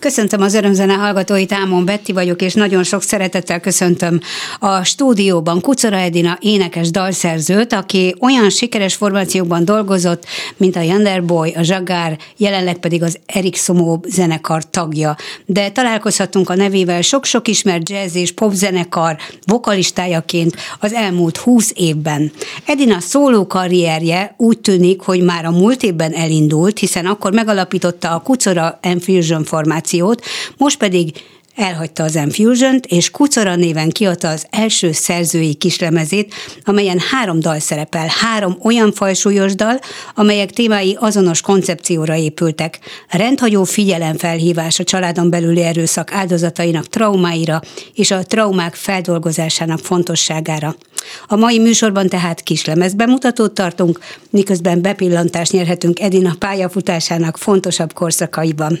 [0.00, 4.20] Köszöntöm az örömzene hallgatóit, Ámon Betti vagyok, és nagyon sok szeretettel köszöntöm
[4.58, 10.24] a stúdióban Kucora Edina énekes dalszerzőt, aki olyan sikeres formációkban dolgozott,
[10.56, 15.16] mint a Yanderboy, a Zsagár, jelenleg pedig az Erik Szomó zenekar tagja.
[15.46, 22.32] De találkozhatunk a nevével sok-sok ismert jazz és pop zenekar vokalistájaként az elmúlt húsz évben.
[22.66, 28.20] Edina szóló karrierje úgy tűnik, hogy már a múlt évben elindult, hiszen akkor megalapította a
[28.20, 30.24] Kucora Infusion formációt, produkciót,
[30.56, 31.12] most pedig
[31.56, 36.34] elhagyta az Enfusion-t, és Kucora néven kiadta az első szerzői kislemezét,
[36.64, 39.78] amelyen három dal szerepel, három olyan fajsúlyos dal,
[40.14, 42.78] amelyek témái azonos koncepcióra épültek.
[43.08, 47.60] A rendhagyó figyelemfelhívás a családon belüli erőszak áldozatainak traumáira
[47.94, 50.76] és a traumák feldolgozásának fontosságára.
[51.26, 53.98] A mai műsorban tehát kislemez bemutatót tartunk,
[54.30, 58.80] miközben bepillantást nyerhetünk Edina pályafutásának fontosabb korszakaiban.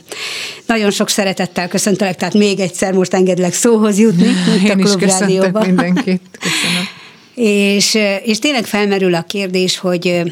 [0.66, 4.26] Nagyon sok szeretettel köszöntelek, tehát még egyszer most engedlek szóhoz jutni,
[4.64, 6.22] Én a is köszöntök mindenkit.
[6.40, 6.84] Köszönöm.
[7.34, 10.22] És, és tényleg felmerül a kérdés, hogy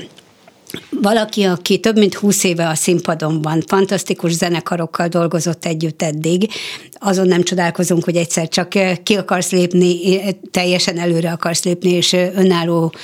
[0.90, 6.50] valaki, aki több mint húsz éve a színpadon van, fantasztikus zenekarokkal dolgozott együtt eddig,
[6.92, 8.68] azon nem csodálkozunk, hogy egyszer csak
[9.02, 10.20] ki akarsz lépni,
[10.50, 12.94] teljesen előre akarsz lépni, és önálló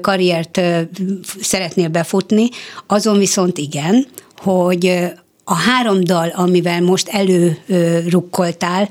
[0.00, 0.60] karriert
[1.40, 2.48] szeretnél befutni,
[2.86, 4.06] azon viszont igen,
[4.36, 4.98] hogy
[5.44, 8.88] a három dal, amivel most előrukkoltál,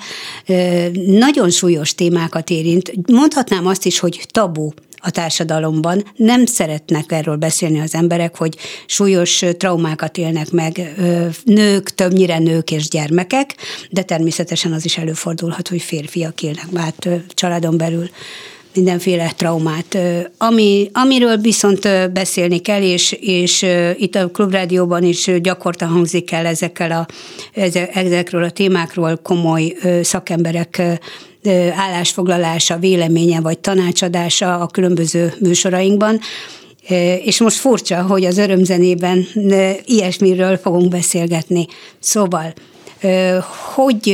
[1.05, 2.91] nagyon súlyos témákat érint.
[3.11, 6.03] Mondhatnám azt is, hogy tabu a társadalomban.
[6.15, 8.55] Nem szeretnek erről beszélni az emberek, hogy
[8.85, 10.93] súlyos traumákat élnek meg
[11.43, 13.55] nők, többnyire nők és gyermekek,
[13.89, 18.09] de természetesen az is előfordulhat, hogy férfiak élnek hát családon belül
[18.75, 19.97] mindenféle traumát.
[20.37, 23.65] Ami, amiről viszont beszélni kell, és, és
[23.95, 27.07] itt a Klubrádióban is gyakorta hangzik el ezekkel a,
[27.93, 30.81] ezekről a témákról komoly szakemberek
[31.75, 36.19] állásfoglalása, véleménye vagy tanácsadása a különböző műsorainkban.
[37.23, 39.27] És most furcsa, hogy az örömzenében
[39.85, 41.67] ilyesmiről fogunk beszélgetni.
[41.99, 42.53] Szóval,
[43.73, 44.05] hogy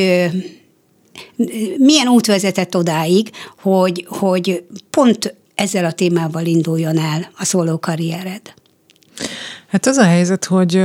[1.77, 3.29] milyen út vezetett odáig,
[3.61, 8.41] hogy, hogy pont ezzel a témával induljon el a szóló karriered?
[9.67, 10.81] Hát az a helyzet, hogy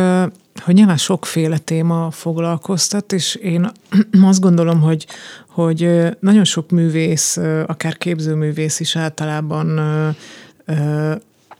[0.54, 3.70] hogy nyilván sokféle téma foglalkoztat, és én
[4.22, 5.06] azt gondolom, hogy,
[5.48, 7.36] hogy nagyon sok művész,
[7.66, 9.78] akár képzőművész is általában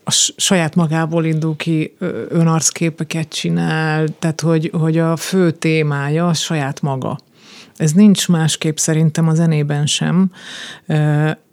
[0.05, 1.97] a saját magából indul ki,
[2.29, 7.19] önarcképeket csinál, tehát hogy, hogy a fő témája a saját maga.
[7.77, 10.31] Ez nincs másképp szerintem a zenében sem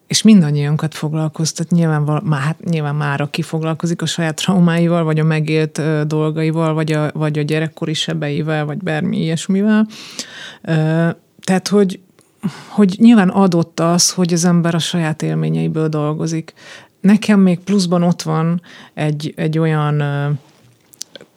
[0.07, 5.23] és mindannyiunkat foglalkoztat, nyilván, már, hát nyilván már aki foglalkozik a saját traumáival, vagy a
[5.23, 9.87] megélt ö, dolgaival, vagy a, vagy a gyerekkori sebeivel, vagy bármi ilyesmivel.
[10.61, 11.09] Ö,
[11.43, 11.99] tehát, hogy,
[12.67, 16.53] hogy nyilván adott az, hogy az ember a saját élményeiből dolgozik.
[17.01, 18.61] Nekem még pluszban ott van
[18.93, 20.29] egy, egy olyan, ö,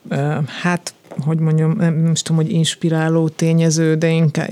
[0.09, 0.95] ö, hát
[1.25, 4.49] hogy mondjam, nem is tudom, hogy inspiráló tényező, de inkább,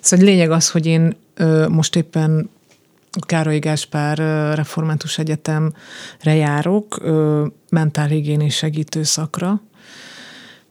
[0.00, 2.50] szóval lényeg az, hogy én ö, most éppen
[3.26, 4.18] Károly Gáspár
[4.56, 7.02] Református Egyetemre járok,
[7.70, 9.60] mentálhigiéni segítő szakra,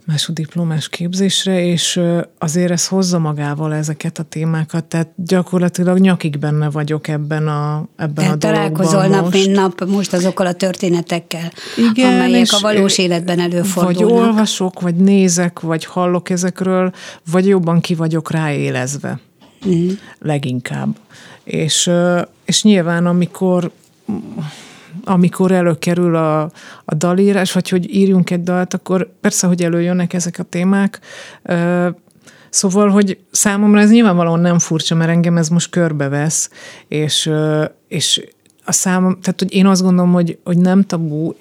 [0.06, 2.00] másodiplomás képzésre, és
[2.38, 8.32] azért ez hozza magával ezeket a témákat, tehát gyakorlatilag nyakig benne vagyok ebben a, ebben
[8.32, 11.52] a találkozol nap, mint nap most azokkal a történetekkel,
[11.92, 14.10] Igen, amelyek a valós életben előfordulnak.
[14.10, 16.92] Vagy olvasok, vagy nézek, vagy hallok ezekről,
[17.32, 19.20] vagy jobban ki vagyok ráélezve.
[19.68, 19.90] Mm.
[20.20, 20.96] Leginkább.
[21.46, 21.92] És,
[22.46, 23.72] és nyilván, amikor
[25.04, 26.42] amikor előkerül a,
[26.86, 31.00] a dalírás, vagy hogy írjunk egy dalt, akkor persze, hogy előjönnek ezek a témák,
[32.50, 36.50] Szóval, hogy számomra ez nyilvánvalóan nem furcsa, mert engem ez most körbevesz,
[36.88, 37.32] és,
[37.88, 38.28] és
[38.66, 41.36] a számom, tehát hogy én azt gondolom, hogy, hogy nem tabú,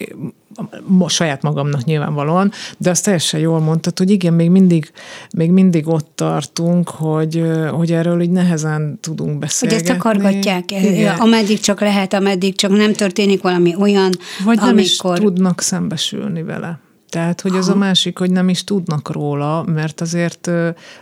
[1.06, 4.92] saját magamnak nyilvánvalóan, de azt teljesen jól mondtad, hogy igen, még mindig,
[5.36, 9.74] még mindig ott tartunk, hogy, hogy erről így nehezen tudunk beszélni.
[9.74, 11.16] Hogy ezt akargatják, igen.
[11.18, 14.10] ameddig csak lehet, ameddig csak nem történik valami olyan,
[14.44, 14.66] Vagy amikor...
[14.66, 16.83] nem is tudnak szembesülni vele.
[17.14, 20.50] Tehát, hogy az a másik, hogy nem is tudnak róla, mert azért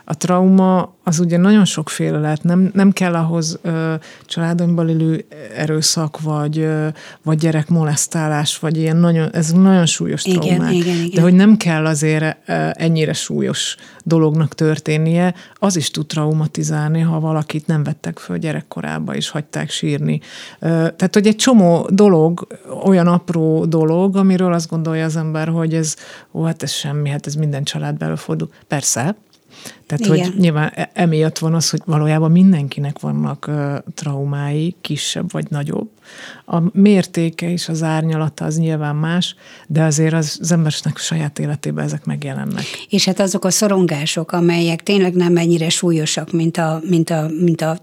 [0.05, 3.95] a trauma az ugye nagyon sokféle lehet, nem, nem kell ahhoz ö,
[4.27, 5.27] családon belüli
[5.57, 6.87] erőszak, vagy, ö,
[7.23, 10.75] vagy gyerekmolesztálás, vagy ilyen nagyon, ez nagyon súlyos igen, traumák.
[10.75, 11.11] Igen, igen.
[11.15, 12.37] De hogy nem kell azért
[12.73, 19.29] ennyire súlyos dolognak történnie, az is tud traumatizálni, ha valakit nem vettek föl gyerekkorába, és
[19.29, 20.21] hagyták sírni.
[20.59, 22.47] Ö, tehát, hogy egy csomó dolog,
[22.85, 25.97] olyan apró dolog, amiről azt gondolja az ember, hogy ez,
[26.31, 28.51] ó, hát ez semmi, hát ez minden családban előfordul.
[28.69, 29.17] Persze,
[29.87, 30.27] tehát, Igen.
[30.27, 33.51] hogy nyilván e- emiatt van az, hogy valójában mindenkinek vannak
[33.95, 35.91] traumái, kisebb vagy nagyobb.
[36.47, 39.35] A mértéke és az árnyalata az nyilván más,
[39.67, 42.65] de azért az, az embernek saját életében ezek megjelennek.
[42.89, 47.61] És hát azok a szorongások, amelyek tényleg nem ennyire súlyosak, mint a, mint a, mint
[47.61, 47.81] a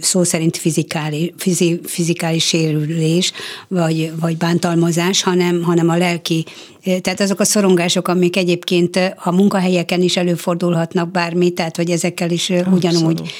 [0.00, 3.32] szó szerint fizikális, fizi, fizikális sérülés,
[3.68, 6.44] vagy, vagy bántalmazás, hanem, hanem a lelki
[6.82, 12.50] tehát azok a szorongások, amik egyébként a munkahelyeken is előfordulhatnak bármi, tehát hogy ezekkel is
[12.50, 12.74] Abszolút.
[12.74, 13.32] ugyanúgy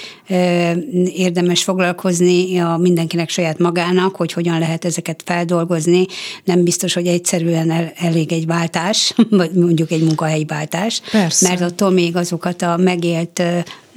[1.14, 6.06] érdemes foglalkozni a mindenkinek saját magának, hogy hogyan lehet ezeket feldolgozni.
[6.44, 11.48] Nem biztos, hogy egyszerűen el, elég egy váltás, vagy mondjuk egy munkahelyi váltás, Persze.
[11.48, 13.42] mert attól még azokat a megélt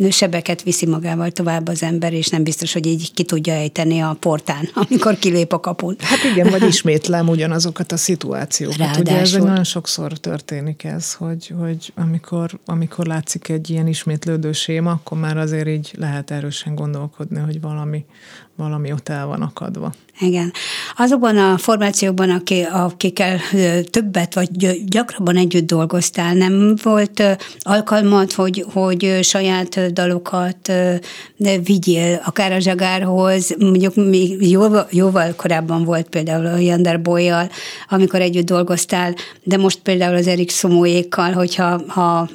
[0.10, 4.18] sebeket viszi magával tovább az ember, és nem biztos, hogy így ki tudja ejteni a
[4.20, 5.96] portán, amikor kilép a kapun.
[6.00, 8.78] Hát igen, vagy ismétlem ugyanazokat a szituációkat.
[8.78, 9.02] Ráadásul.
[9.02, 14.92] Ugye ez nagyon sokszor történik ez, hogy, hogy amikor, amikor látszik egy ilyen ismétlődő séma,
[14.92, 18.06] akkor már azért így lehet erősen gondolkodni, hogy valami,
[18.56, 19.94] valami ott el van akadva.
[20.20, 20.54] Igen.
[20.96, 22.42] azokban a formációkban,
[22.72, 23.40] akikkel
[23.90, 27.24] többet vagy gyakrabban együtt dolgoztál, nem volt
[27.60, 30.72] alkalmad, hogy, hogy saját dalokat
[31.64, 37.50] vigyél, akár a zsagárhoz, mondjuk még jóval, jóval korábban volt például a Jander Bolyjal,
[37.90, 42.30] amikor együtt dolgoztál, de most például az Erik Szomóékkal, hogyha ha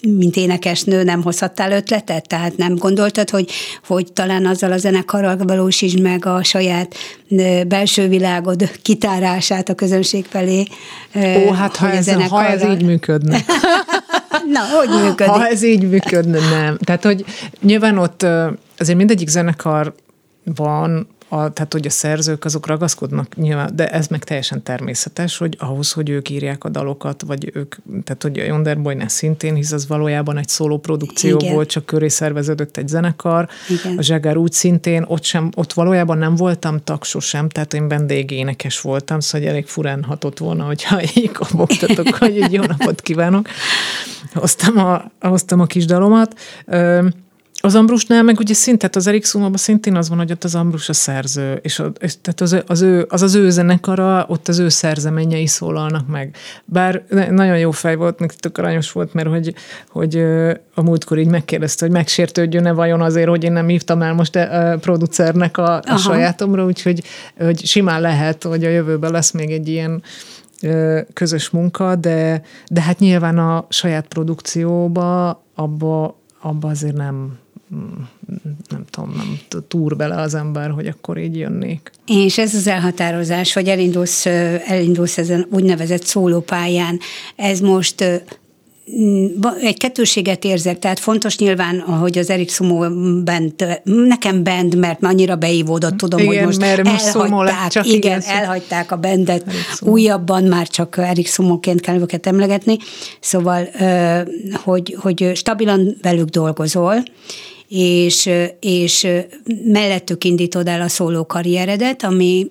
[0.00, 2.28] mint énekesnő nem hozhattál ötletet?
[2.28, 3.50] Tehát nem gondoltad, hogy,
[3.86, 5.36] hogy talán azzal a zenekarral
[5.92, 6.94] valósítsd meg a saját
[7.68, 10.64] belső világod kitárását a közönség felé?
[11.14, 13.38] Ó, hát ha ez, ha ez így működne.
[14.52, 15.32] Na, hogy működik?
[15.32, 16.78] Ha ez így működne, nem.
[16.84, 17.24] Tehát, hogy
[17.60, 18.22] nyilván ott
[18.78, 19.94] azért mindegyik zenekar
[20.44, 25.56] van, a, tehát hogy a szerzők azok ragaszkodnak nyilván, de ez meg teljesen természetes, hogy
[25.58, 27.74] ahhoz, hogy ők írják a dalokat, vagy ők,
[28.04, 31.54] tehát hogy a Yonder Boynál szintén, hisz az valójában egy szóló produkció Igen.
[31.54, 33.48] volt, csak köré szerveződött egy zenekar.
[33.68, 33.98] Igen.
[33.98, 38.80] A Zsegár úgy szintén, ott, sem, ott valójában nem voltam tag sosem, tehát én vendégénekes
[38.80, 43.48] voltam, szóval elég furán hatott volna, hogyha így kopogtatok, hogy egy jó napot kívánok.
[44.34, 46.34] Hoztam a, hoztam a kis dalomat.
[47.64, 50.88] Az Ambrusnál meg ugye szint, tehát az Erikssonban szintén az van, hogy ott az Ambrus
[50.88, 54.58] a szerző, és, a, és tehát az, az, ő, az az ő zenekara, ott az
[54.58, 56.36] ő szerzeményei szólalnak meg.
[56.64, 59.54] Bár nagyon jó fej volt, meg tök aranyos volt, mert hogy,
[59.88, 60.16] hogy
[60.74, 64.76] a múltkor így megkérdezte, hogy megsértődjön-e vajon azért, hogy én nem hívtam el most a
[64.80, 67.02] producernek a, a sajátomra, úgyhogy
[67.38, 70.02] hogy simán lehet, hogy a jövőben lesz még egy ilyen
[71.12, 77.40] közös munka, de, de hát nyilván a saját produkcióba abba, abba azért nem,
[78.68, 79.38] nem tudom, nem
[79.68, 81.90] túr bele az ember, hogy akkor így jönnék.
[82.06, 84.26] És ez az elhatározás, hogy elindulsz,
[84.66, 86.98] elindulsz ezen úgynevezett szólópályán,
[87.36, 88.04] ez most
[89.60, 92.78] egy kettőséget érzek, tehát fontos nyilván, hogy az Erik Sumo
[93.22, 98.20] band, nekem band, mert annyira beívódott, tudom, igen, hogy most, mert most elhagyták, csak igen,
[98.20, 99.44] igen, elhagyták a bandet,
[99.80, 102.76] újabban már csak Erik Sumoként kell őket emlegetni,
[103.20, 103.68] szóval,
[104.52, 107.02] hogy, hogy stabilan velük dolgozol,
[107.74, 109.06] és, és
[109.64, 112.50] mellettük indítod el a szóló karrieredet, ami,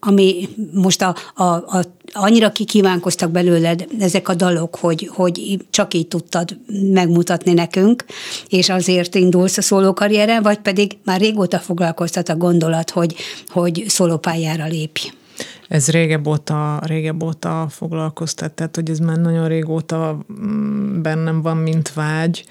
[0.00, 6.08] ami most a, a, a, annyira kikívánkoztak belőled ezek a dalok, hogy, hogy csak így
[6.08, 6.58] tudtad
[6.92, 8.04] megmutatni nekünk,
[8.48, 13.14] és azért indulsz a szólókarriere, vagy pedig már régóta foglalkoztat a gondolat, hogy,
[13.48, 15.12] hogy szólópályára lépj.
[15.68, 21.56] Ez régebb óta, régebb óta foglalkoztat, tehát hogy ez már nagyon régóta mm, bennem van,
[21.56, 22.44] mint vágy,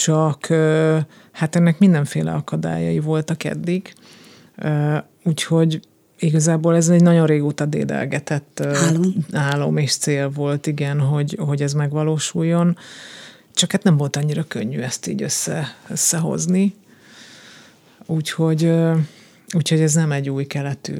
[0.00, 0.46] csak
[1.32, 3.92] hát ennek mindenféle akadályai voltak eddig,
[5.24, 5.80] úgyhogy
[6.18, 11.72] igazából ez egy nagyon régóta dédelgetett álom, álom és cél volt, igen, hogy, hogy ez
[11.72, 12.76] megvalósuljon.
[13.54, 16.74] Csak hát nem volt annyira könnyű ezt így össze, összehozni.
[18.06, 18.72] Úgyhogy
[19.56, 20.94] Úgyhogy ez nem egy új keletű.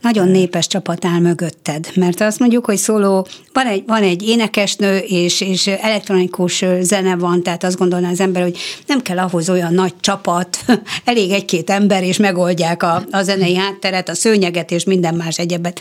[0.00, 4.98] Nagyon népes csapat áll mögötted, mert azt mondjuk, hogy szóló, van egy, van egy énekesnő,
[4.98, 9.74] és, és elektronikus zene van, tehát azt gondolná az ember, hogy nem kell ahhoz olyan
[9.74, 10.58] nagy csapat,
[11.04, 15.80] elég egy-két ember, és megoldják a, a zenei hátteret, a szőnyeget, és minden más egyebet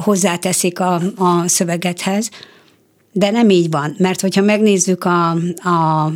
[0.00, 2.30] hozzáteszik a, a szövegethez.
[3.18, 5.30] De nem így van, mert hogyha megnézzük a,
[5.68, 6.12] a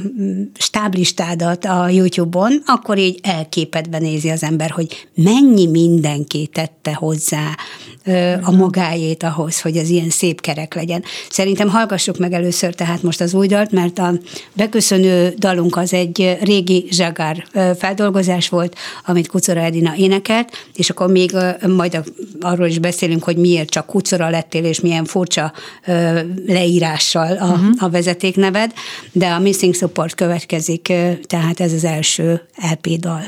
[0.59, 7.57] stáblistádat a YouTube-on, akkor így elképedve nézi az ember, hogy mennyi mindenki tette hozzá
[8.43, 11.03] a magáét ahhoz, hogy az ilyen szép kerek legyen.
[11.31, 14.13] Szerintem hallgassuk meg először tehát most az új dalt, mert a
[14.53, 17.45] beköszönő dalunk az egy régi zsagár
[17.79, 18.77] feldolgozás volt,
[19.07, 22.03] amit Kucora Edina énekelt, és akkor még majd
[22.41, 25.53] arról is beszélünk, hogy miért csak Kucora lettél, és milyen furcsa
[26.91, 27.71] leírással a, uh-huh.
[27.79, 28.73] a vezetékneved,
[29.13, 30.93] de a Missing Support következik,
[31.23, 32.43] tehát ez az első
[32.73, 33.23] LP dal.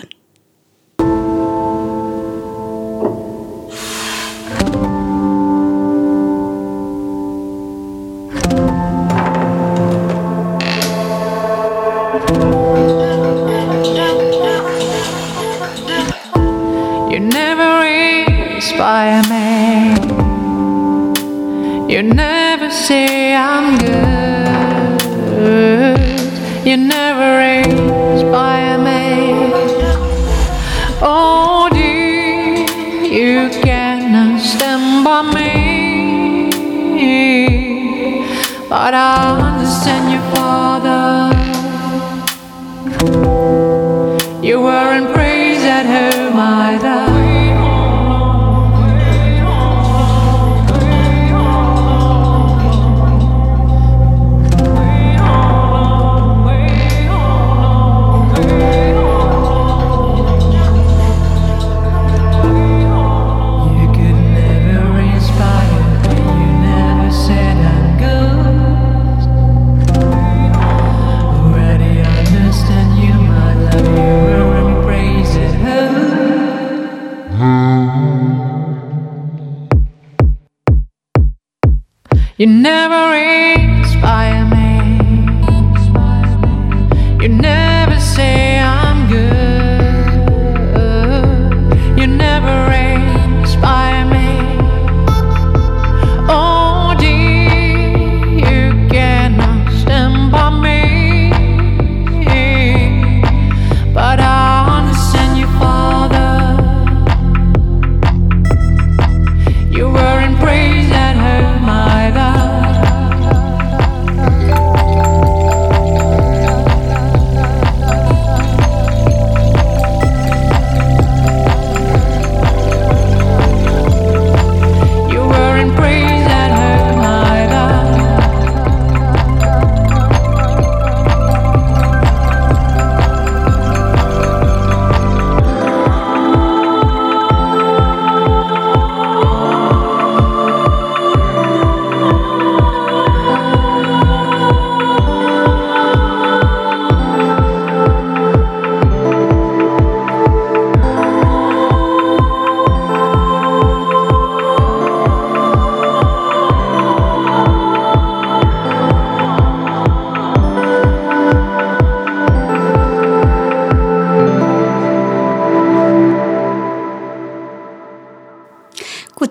[38.93, 39.42] para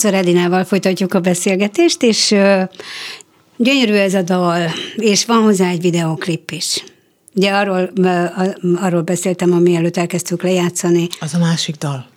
[0.01, 2.35] Kucor Edinával folytatjuk a beszélgetést, és
[3.57, 6.83] gyönyörű ez a dal, és van hozzá egy videoklip is.
[7.35, 7.89] Ugye arról,
[8.75, 11.07] arról beszéltem, ami előtt elkezdtük lejátszani.
[11.19, 12.10] Az a másik dal.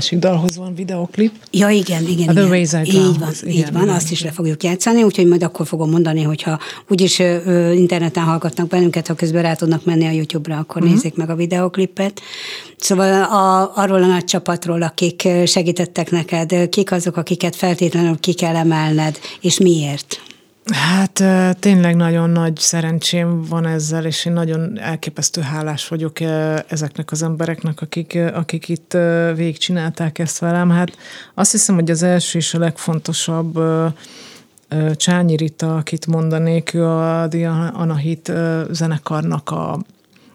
[0.00, 1.32] Másik dalhoz van videoklip.
[1.50, 2.50] Ja, igen, igen, A The igen.
[2.50, 5.26] Ways I így van, az- így igen, van, igen, azt is le fogjuk játszani, úgyhogy
[5.26, 10.06] majd akkor fogom mondani, hogyha úgyis ö, interneten hallgatnak bennünket, ha közben rá tudnak menni
[10.06, 10.94] a YouTube-ra, akkor uh-huh.
[10.94, 12.20] nézzék meg a videoklipet.
[12.76, 18.56] Szóval a, arról a nagy csapatról, akik segítettek neked, kik azok, akiket feltétlenül ki kell
[18.56, 20.20] emelned, és miért?
[20.72, 21.22] Hát
[21.58, 26.20] tényleg nagyon nagy szerencsém van ezzel, és én nagyon elképesztő hálás vagyok
[26.68, 28.96] ezeknek az embereknek, akik, akik itt
[29.34, 30.70] végigcsinálták ezt velem.
[30.70, 30.96] Hát
[31.34, 33.58] azt hiszem, hogy az első és a legfontosabb
[34.94, 38.32] Csányi Rita, akit mondanék, ő a The Anahit
[38.70, 39.78] zenekarnak a,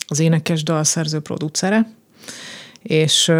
[0.07, 1.91] az énekes dalszerző producere,
[2.81, 3.31] és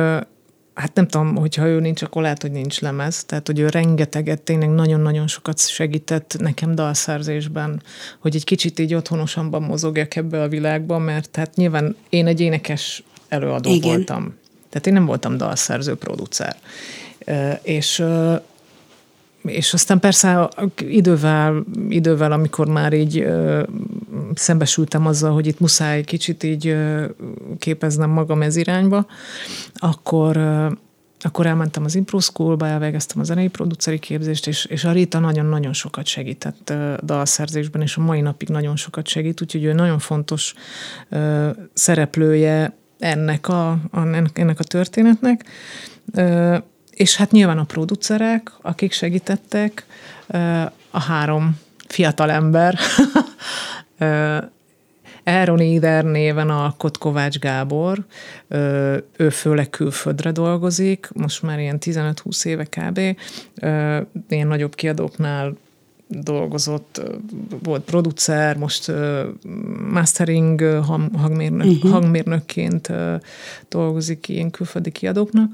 [0.75, 3.23] hát nem tudom, hogyha ő nincs, akkor lehet, hogy nincs lemez.
[3.23, 7.81] Tehát, hogy ő rengeteget, tényleg nagyon-nagyon sokat segített nekem dalszerzésben,
[8.19, 13.03] hogy egy kicsit így otthonosabban mozogjak ebbe a világba, mert hát nyilván én egy énekes
[13.27, 13.89] előadó Igen.
[13.89, 14.35] voltam.
[14.69, 16.55] Tehát én nem voltam dalszerző, producer.
[17.61, 18.03] És
[19.45, 23.63] és aztán persze idővel, idővel, amikor már így ö,
[24.33, 27.05] szembesültem azzal, hogy itt muszáj kicsit így ö,
[27.59, 29.05] képeznem magam ez irányba,
[29.73, 30.67] akkor, ö,
[31.19, 35.73] akkor elmentem az Impro Schoolba, elvégeztem a zenei produceri képzést, és, és a Rita nagyon-nagyon
[35.73, 40.53] sokat segített dalszerzésben, és a mai napig nagyon sokat segít, úgyhogy ő nagyon fontos
[41.09, 43.99] ö, szereplője ennek a, a,
[44.33, 45.45] ennek a történetnek.
[46.13, 46.57] Ö,
[46.95, 49.85] és hát nyilván a producerek, akik segítettek,
[50.89, 52.77] a három fiatal ember,
[53.97, 54.37] ö,
[55.27, 58.05] Aaron Ider néven alkot Kovács Gábor,
[59.17, 62.97] ő főleg külföldre dolgozik, most már ilyen 15-20 éve kb.
[64.29, 65.57] Ilyen nagyobb kiadóknál
[66.07, 67.01] dolgozott,
[67.63, 68.91] volt producer, most
[69.89, 70.61] mastering
[71.17, 71.91] hangmérnök, uh-huh.
[71.91, 72.91] hangmérnökként
[73.69, 75.51] dolgozik ilyen külföldi kiadóknak.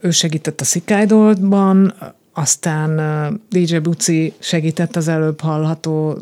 [0.00, 1.94] Ő segített a Szikájdoltban,
[2.32, 6.18] aztán DJ Buci segített az előbb hallható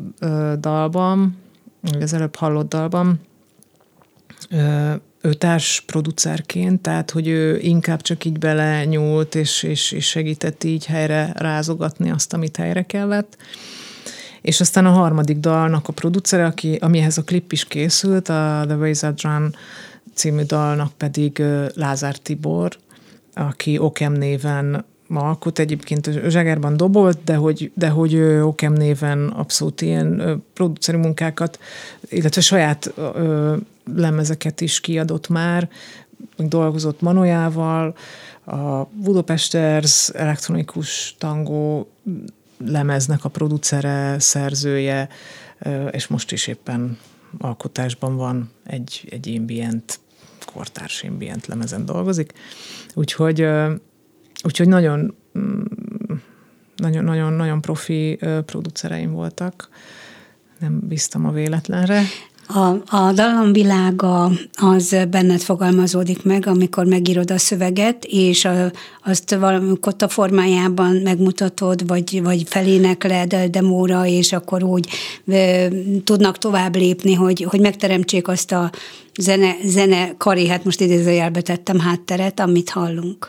[0.59, 1.37] dalban,
[2.01, 3.21] az előbb hallott dalban.
[5.23, 10.87] Ő társ producerként, tehát hogy ő inkább csak így belenyúlt, és, és, és segített így
[10.87, 13.37] helyre rázogatni azt, amit helyre kellett.
[14.41, 18.89] És aztán a harmadik dalnak a producere, aki, amihez a klip is készült, a The
[18.89, 19.55] I Run
[20.15, 21.43] című dalnak pedig
[21.75, 22.77] Lázár Tibor,
[23.41, 30.43] aki Okem néven alkot, egyébként Zsegárban dobolt, de hogy, de hogy Okem néven abszolút ilyen
[30.53, 31.59] produceri munkákat,
[32.09, 33.57] illetve saját ö,
[33.95, 35.69] lemezeket is kiadott már,
[36.37, 37.95] dolgozott Manójával,
[38.45, 41.89] a Budapesters elektronikus tangó
[42.67, 45.09] lemeznek a producere, szerzője,
[45.91, 46.99] és most is éppen
[47.39, 50.01] alkotásban van egy, egy ambient,
[50.53, 52.33] kortárs ambient lemezen dolgozik.
[52.95, 53.47] Úgyhogy,
[54.43, 55.63] úgyhogy nagyon, mm,
[56.77, 59.69] nagyon, nagyon, nagyon profi producereim voltak.
[60.59, 62.03] Nem bíztam a véletlenre.
[62.55, 68.73] A, a dallamvilága az benned fogalmazódik meg, amikor megírod a szöveget, és a,
[69.05, 74.89] azt valamikor a formájában megmutatod, vagy, vagy felénekled demóra, és akkor úgy
[75.29, 75.69] e,
[76.05, 78.71] tudnak tovább lépni, hogy, hogy megteremtsék azt a
[79.19, 83.29] zene, zene kari, hát most idézőjelbe tettem hátteret, amit hallunk.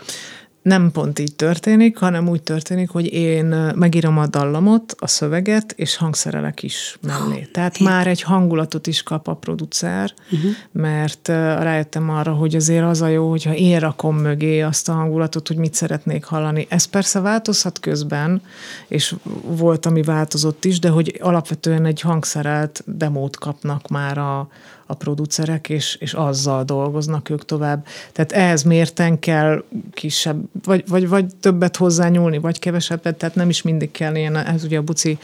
[0.61, 5.95] Nem pont így történik, hanem úgy történik, hogy én megírom a dallamot, a szöveget, és
[5.95, 7.47] hangszerelek is mellé.
[7.51, 7.87] Tehát én.
[7.87, 10.51] már egy hangulatot is kap a producer, uh-huh.
[10.71, 15.47] mert rájöttem arra, hogy azért az a jó, hogyha én rakom mögé azt a hangulatot,
[15.47, 16.65] hogy mit szeretnék hallani.
[16.69, 18.41] Ez persze változhat közben,
[18.87, 24.47] és volt, ami változott is, de hogy alapvetően egy hangszerelt demót kapnak már a,
[24.91, 27.85] a producerek, és, és azzal dolgoznak ők tovább.
[28.11, 33.61] Tehát ehhez mérten kell kisebb, vagy, vagy, vagy többet hozzányúlni, vagy kevesebbet, tehát nem is
[33.61, 35.17] mindig kell ilyen, ez ugye a Buci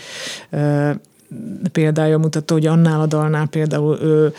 [0.50, 0.92] ö,
[1.72, 4.34] példája mutató, hogy annál a dalnál például ő,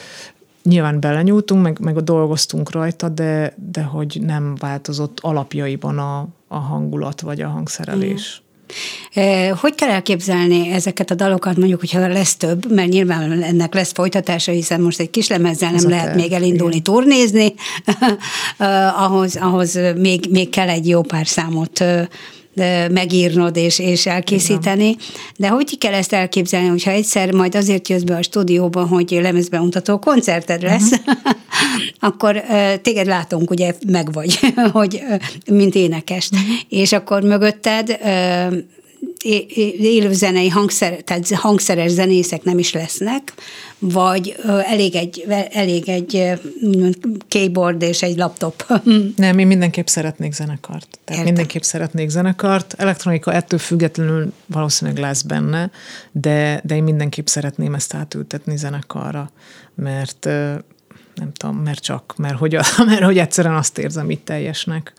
[0.62, 7.20] nyilván belenyúltunk, meg, meg dolgoztunk rajta, de, de hogy nem változott alapjaiban a, a hangulat
[7.20, 8.42] vagy a hangszerelés.
[8.42, 8.47] Mm.
[9.60, 14.52] Hogy kell elképzelni ezeket a dalokat, mondjuk, hogyha lesz több, mert nyilván ennek lesz folytatása,
[14.52, 16.94] hiszen most egy kis lemezzel nem lehet még elindulni igen.
[16.94, 17.54] turnézni,
[19.04, 21.84] ahhoz, ahhoz még, még kell egy jó pár számot
[22.90, 24.84] megírnod és, és elkészíteni.
[24.84, 24.98] Igen.
[25.36, 29.98] De hogy kell ezt elképzelni, hogyha egyszer majd azért jössz be a stúdióba, hogy lemezbemutató
[29.98, 31.14] koncerted lesz, uh-huh.
[32.08, 32.42] akkor
[32.82, 34.38] téged látunk, ugye meg vagy,
[34.72, 35.02] hogy
[35.50, 36.28] mint énekes.
[36.32, 36.48] Uh-huh.
[36.68, 37.98] És akkor mögötted
[39.78, 43.32] élőzenei hangszer, tehát hangszeres zenészek nem is lesznek,
[43.78, 46.32] vagy elég egy, elég egy
[47.28, 48.80] keyboard és egy laptop.
[49.16, 50.86] Nem, én mindenképp szeretnék zenekart.
[51.04, 51.24] Tehát Értem.
[51.24, 52.74] mindenképp szeretnék zenekart.
[52.78, 55.70] Elektronika ettől függetlenül valószínűleg lesz benne,
[56.12, 59.30] de, de én mindenképp szeretném ezt átültetni zenekarra,
[59.74, 60.24] mert
[61.14, 62.52] nem tudom, mert csak, mert hogy,
[62.86, 64.92] mert hogy egyszerűen azt érzem itt teljesnek.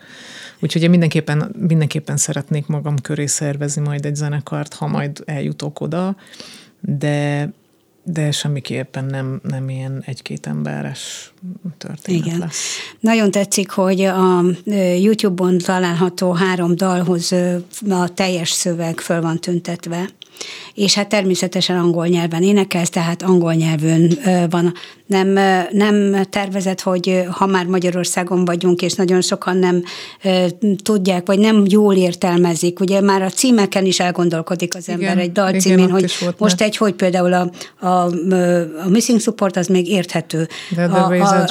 [0.60, 6.15] Úgyhogy én mindenképpen, mindenképpen szeretnék magam köré szervezni majd egy zenekart, ha majd eljutok oda,
[6.80, 7.50] de,
[8.04, 11.34] de semmiképpen nem, nem ilyen egy-két emberes
[11.78, 12.39] történet Igen.
[12.39, 12.78] lesz.
[13.00, 14.43] Nagyon tetszik, hogy a
[14.98, 17.32] YouTube-on található három dalhoz
[17.89, 20.10] a teljes szöveg föl van tüntetve,
[20.73, 24.73] és hát természetesen angol nyelven énekelsz, tehát angol nyelvön van.
[25.06, 25.28] Nem,
[25.71, 29.84] nem tervezett, hogy ha már Magyarországon vagyunk, és nagyon sokan nem
[30.84, 35.32] tudják, vagy nem jól értelmezik, ugye már a címeken is elgondolkodik az ember igen, egy
[35.32, 37.52] dal címén, hogy most egy, hogy például a,
[37.86, 38.06] a,
[38.86, 40.47] a Missing Support az még érthető.
[40.69, 41.45] De a, a,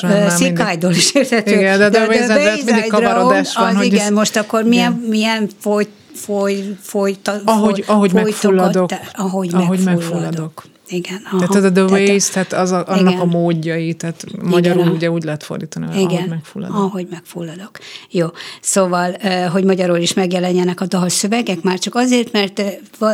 [0.56, 1.52] a Idol is érthető.
[1.52, 3.68] Igen, de, de, de, de, de, mindig kavarodás van.
[3.68, 8.90] Az hogy igen, most akkor milyen, milyen folyt foly, folyta, ahogy, ahogy megfulladok.
[9.12, 10.64] Ahogy, ahogy megfulladok.
[10.88, 11.20] Igen.
[11.24, 11.46] Aha.
[11.46, 13.20] Tehát a The Ways, tehát az a, annak igen.
[13.20, 14.94] a módjai, tehát magyarul igen.
[14.94, 16.16] ugye úgy lehet fordítani, igen.
[16.16, 16.76] ahogy megfulladok.
[16.76, 17.78] ahogy megfulladok.
[18.10, 18.26] Jó,
[18.60, 19.16] szóval,
[19.52, 22.62] hogy magyarul is megjelenjenek a dalszövegek, már csak azért, mert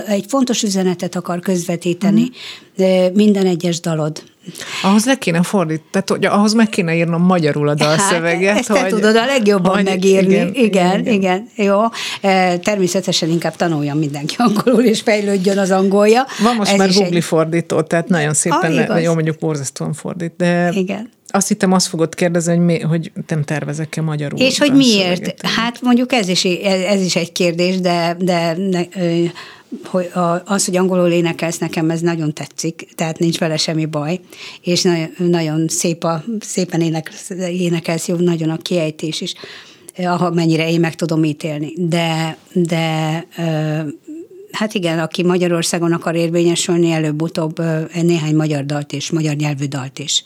[0.06, 2.30] egy fontos üzenetet akar közvetíteni
[2.82, 2.86] mm.
[3.12, 4.22] minden egyes dalod
[4.82, 8.50] ahhoz le kéne fordítani, tehát hogy ahhoz meg kéne írnom magyarul a dalszöveget.
[8.50, 10.34] Hát, ezt te hogy, tudod a legjobban hogy, megírni.
[10.34, 11.80] Igen igen, igen, igen, jó.
[12.62, 16.26] Természetesen inkább tanuljam mindenki angolul, és fejlődjön az angolja.
[16.42, 17.22] Van most Ez már Google egy...
[17.66, 21.10] fordító, tehát nagyon szépen, ah, jó mondjuk borzasztóan fordít, de igen.
[21.28, 24.38] Azt hittem, azt fogod kérdezni, hogy, mi, hogy nem tervezek-e magyarul.
[24.40, 25.46] És hogy miért?
[25.46, 28.56] Hát mondjuk ez is, ez is egy kérdés, de, de
[29.84, 30.10] hogy
[30.44, 34.20] az, hogy angolul énekelsz, nekem ez nagyon tetszik, tehát nincs vele semmi baj,
[34.62, 39.34] és nagyon, nagyon szép a, szépen énekelsz, énekelsz, jó, nagyon a kiejtés is,
[40.32, 41.72] mennyire én meg tudom ítélni.
[41.76, 43.26] De, de
[44.54, 47.62] hát igen, aki Magyarországon akar érvényesülni, előbb-utóbb
[48.02, 50.24] néhány magyar dalt és magyar nyelvű dalt is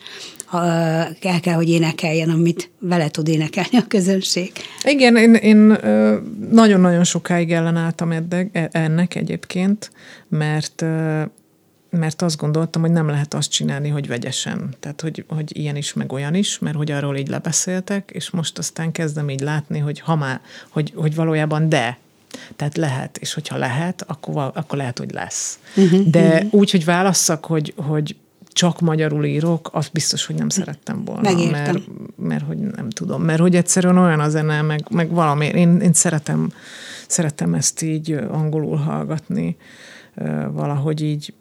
[1.20, 4.52] el kell, hogy énekeljen, amit vele tud énekelni a közönség.
[4.84, 5.76] Igen, én, én
[6.50, 9.90] nagyon-nagyon sokáig ellenálltam eddeg, e, ennek egyébként,
[10.28, 10.84] mert
[11.90, 14.74] mert azt gondoltam, hogy nem lehet azt csinálni, hogy vegyesen.
[14.80, 18.58] Tehát, hogy, hogy ilyen is, meg olyan is, mert hogy arról így lebeszéltek, és most
[18.58, 21.98] aztán kezdem így látni, hogy ha már, hogy, hogy valójában de,
[22.56, 25.58] tehát lehet, és hogyha lehet, akkor, akkor lehet, hogy lesz.
[25.76, 26.54] Uh-huh, De uh-huh.
[26.54, 28.16] úgy, hogy válasszak, hogy, hogy
[28.58, 31.20] csak magyarul írok, azt biztos, hogy nem szerettem volna.
[31.20, 31.52] Megértem.
[31.52, 31.78] Mert,
[32.16, 35.92] mert hogy nem tudom, mert hogy egyszerűen olyan a zene, meg, meg valami, én, én
[35.92, 36.52] szeretem,
[37.06, 39.56] szeretem ezt így angolul hallgatni,
[40.52, 41.34] valahogy így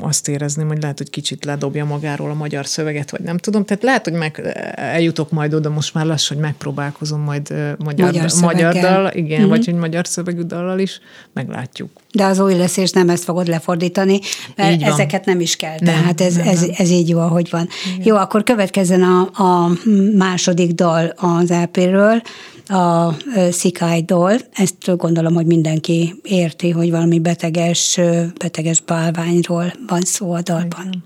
[0.00, 3.64] azt érezném, hogy lehet, hogy kicsit ledobja magáról a magyar szöveget, vagy nem tudom.
[3.64, 8.30] Tehát lehet, hogy meg eljutok majd oda most már lassan, hogy megpróbálkozom majd magyar, magyar,
[8.40, 9.48] magyar dal, igen, mm-hmm.
[9.48, 11.00] vagy hogy magyar szövegű dallal is,
[11.32, 11.90] meglátjuk.
[12.12, 14.20] De az új lesz, és nem ezt fogod lefordítani,
[14.56, 15.76] mert ezeket nem is kell.
[15.78, 16.70] Nem, Tehát ez, nem, ez, nem.
[16.76, 17.68] ez így jó, ahogy van.
[17.94, 18.06] Igen.
[18.06, 19.70] Jó, akkor következzen a, a
[20.16, 22.22] második dal az LP-ről,
[22.68, 23.16] a
[23.50, 24.32] szikájdól.
[24.52, 28.00] Ezt gondolom, hogy mindenki érti, hogy valami beteges,
[28.38, 31.02] beteges bálványról van szó a dalban.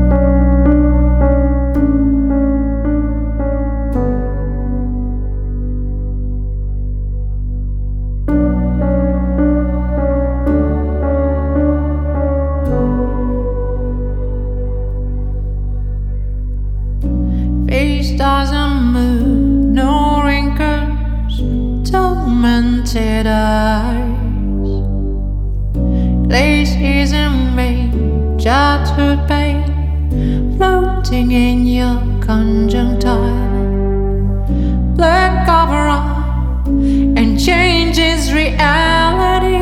[21.92, 24.31] tormented eyes.
[26.32, 33.34] Glaze is in vain, childhood pain, floating in your conjunctiva.
[34.96, 39.60] Black cover up and changes reality.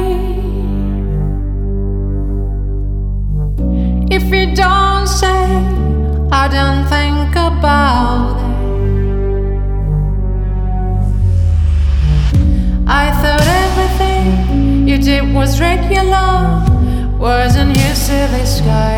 [4.15, 5.43] If you don't say,
[6.31, 8.39] I don't think about
[18.62, 18.89] to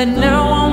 [0.00, 0.69] that no one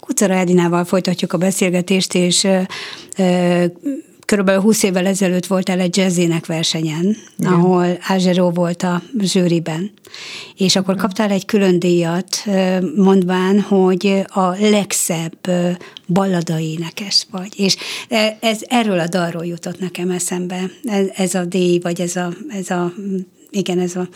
[0.00, 2.48] Kucara Edinával folytatjuk a beszélgetést, és
[4.32, 7.52] körülbelül 20 évvel ezelőtt voltál egy jazzének versenyen, Igen.
[7.52, 9.90] ahol Ázseró volt a zsűriben.
[10.56, 12.44] És akkor kaptál egy külön díjat,
[12.96, 15.38] mondván, hogy a legszebb
[16.06, 17.60] balladai énekes vagy.
[17.60, 17.76] És
[18.40, 22.70] ez erről a dalról jutott nekem eszembe, ez, ez a díj, vagy ez a, ez
[22.70, 22.92] a
[23.50, 24.08] igen, ez a,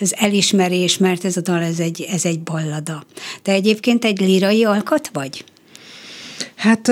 [0.00, 3.04] az elismerés, mert ez a dal, ez egy, ez egy ballada.
[3.42, 5.44] Te egyébként egy lírai alkat vagy?
[6.54, 6.90] Hát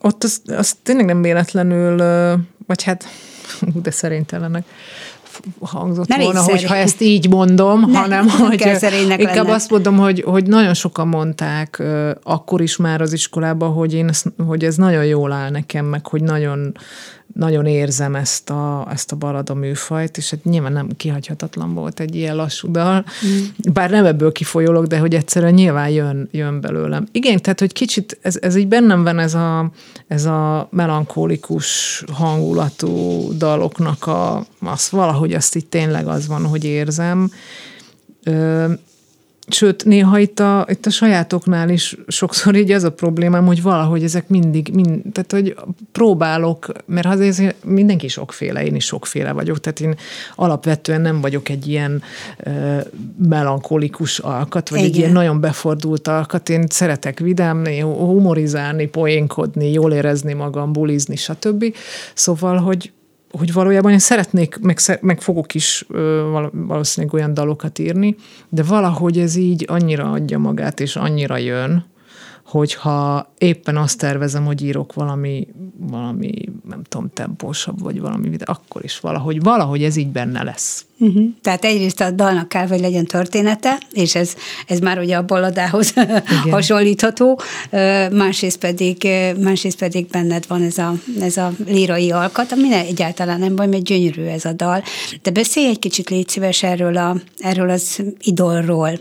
[0.00, 1.96] ott az, az tényleg nem véletlenül,
[2.66, 3.04] vagy hát,
[3.82, 4.64] de szerintelenek
[5.60, 9.52] hangzott ne volna, hogy ha ezt így mondom, ne, hanem hogy inkább lenne.
[9.52, 11.82] azt mondom, hogy, hogy nagyon sokan mondták
[12.22, 16.06] akkor is már az iskolában, hogy, én ezt, hogy ez nagyon jól áll nekem, meg
[16.06, 16.76] hogy nagyon
[17.34, 22.14] nagyon érzem ezt a, ezt a balada műfajt, és hát nyilván nem kihagyhatatlan volt egy
[22.14, 23.72] ilyen lassú dal, mm.
[23.72, 27.06] bár nem ebből kifolyolok, de hogy egyszerűen nyilván jön, jön belőlem.
[27.12, 29.70] Igen, tehát, hogy kicsit ez, ez így bennem van ez a,
[30.06, 37.30] ez a melankólikus hangulatú daloknak a, az valahogy azt így tényleg az van, hogy érzem.
[38.24, 38.72] Ö,
[39.50, 44.02] Sőt, néha itt a, itt a sajátoknál is sokszor így az a problémám, hogy valahogy
[44.02, 45.56] ezek mindig, mind, tehát hogy
[45.92, 49.94] próbálok, mert azért mindenki sokféle, én is sokféle vagyok, tehát én
[50.34, 52.02] alapvetően nem vagyok egy ilyen
[52.46, 52.80] uh,
[53.28, 54.90] melankolikus alkat, vagy Igen.
[54.90, 56.48] egy ilyen nagyon befordult alkat.
[56.48, 61.74] Én szeretek vidámni, humorizálni, poénkodni, jól érezni magam, bulizni, stb.
[62.14, 62.92] Szóval, hogy
[63.30, 65.84] hogy valójában én szeretnék, meg, meg fogok is
[66.52, 68.16] valószínűleg olyan dalokat írni,
[68.48, 71.84] de valahogy ez így annyira adja magát, és annyira jön,
[72.44, 76.32] hogyha éppen azt tervezem, hogy írok valami, valami
[76.68, 80.84] nem tudom, tempósabb, vagy valami, de akkor is valahogy, valahogy ez így benne lesz.
[81.02, 81.24] Uh-huh.
[81.42, 84.34] Tehát egyrészt a dalnak kell, hogy legyen története, és ez,
[84.66, 85.94] ez már ugye a balladához
[86.50, 87.40] hasonlítható,
[88.12, 89.08] másrészt pedig,
[89.38, 93.82] másrészt pedig benned van ez a, ez a lírai alkat, ami egyáltalán nem baj, mert
[93.82, 94.82] gyönyörű ez a dal.
[95.22, 98.98] De beszélj egy kicsit, légy szíves erről, a, erről az idolról,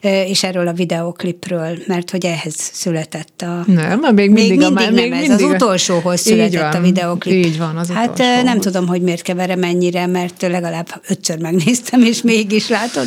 [0.00, 3.64] és erről a videoklipről, mert hogy ehhez született a...
[3.66, 6.84] Nem, még mindig, még mindig a, nem, még ez mindig az utolsóhoz született van, a
[6.84, 7.44] videoklip.
[7.44, 12.02] Így van, az Hát nem tudom, hogy miért keverem ennyire, mert legalább ötször többször megnéztem,
[12.02, 13.06] és mégis látod.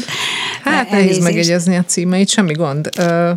[0.63, 2.89] Hát nehéz megegyezni a címeit, semmi gond.
[2.97, 3.31] Ö,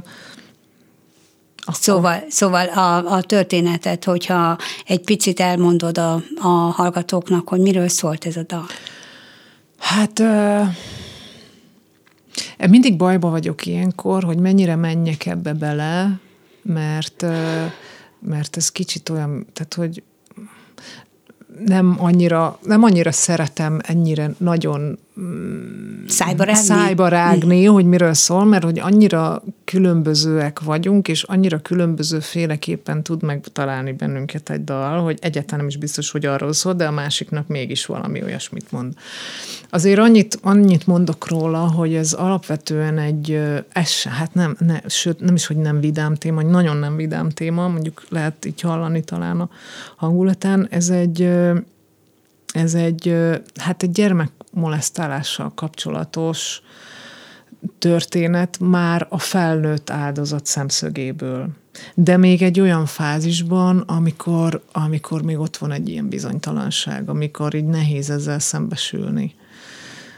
[1.64, 1.74] akkor.
[1.80, 8.24] Szóval, szóval a, a történetet, hogyha egy picit elmondod a, a hallgatóknak, hogy miről szólt
[8.24, 8.66] ez a dal.
[9.78, 10.62] Hát ö,
[12.68, 16.20] mindig bajba vagyok ilyenkor, hogy mennyire menjek ebbe bele,
[16.62, 17.64] mert, ö,
[18.20, 20.02] mert ez kicsit olyan, tehát hogy
[21.66, 24.98] nem annyira, nem annyira szeretem ennyire nagyon
[26.06, 32.20] szájba rágni, szájba rágni hogy miről szól, mert hogy annyira különbözőek vagyunk, és annyira különböző
[32.20, 36.86] féleképpen tud megtalálni bennünket egy dal, hogy egyáltalán nem is biztos, hogy arról szól, de
[36.86, 38.92] a másiknak mégis valami olyasmit mond.
[39.70, 43.40] Azért annyit, annyit mondok róla, hogy ez alapvetően egy,
[43.72, 47.28] ez hát nem, ne, sőt, nem is, hogy nem vidám téma, hogy nagyon nem vidám
[47.28, 49.48] téma, mondjuk lehet így hallani talán a
[49.96, 51.30] hangulatán, ez egy
[52.52, 53.16] ez egy,
[53.54, 56.62] hát egy gyermek molesztálással kapcsolatos
[57.78, 61.48] történet már a felnőtt áldozat szemszögéből.
[61.94, 67.64] De még egy olyan fázisban, amikor, amikor még ott van egy ilyen bizonytalanság, amikor így
[67.64, 69.34] nehéz ezzel szembesülni.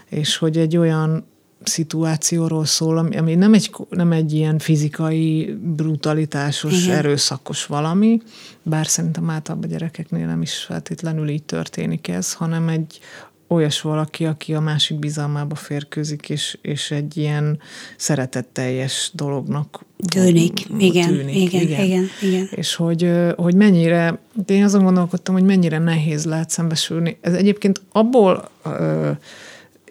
[0.09, 1.25] És hogy egy olyan
[1.63, 6.97] szituációról szól, ami, nem, egy, nem egy ilyen fizikai, brutalitásos, Igen.
[6.97, 8.21] erőszakos valami,
[8.63, 13.01] bár szerintem általában a gyerekeknél nem is feltétlenül így történik ez, hanem egy
[13.49, 17.59] olyas valaki, aki a másik bizalmába férkőzik, és, és egy ilyen
[17.97, 20.67] szeretetteljes dolognak tűnik.
[20.79, 21.35] Igen, tűnik.
[21.35, 22.49] Igen, igen, igen, igen.
[22.51, 27.17] És hogy, hogy mennyire, de én azon gondolkodtam, hogy mennyire nehéz lehet szembesülni.
[27.21, 29.11] Ez egyébként abból ö,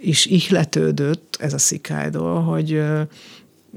[0.04, 2.82] is ihletődött ez a szikájdól, hogy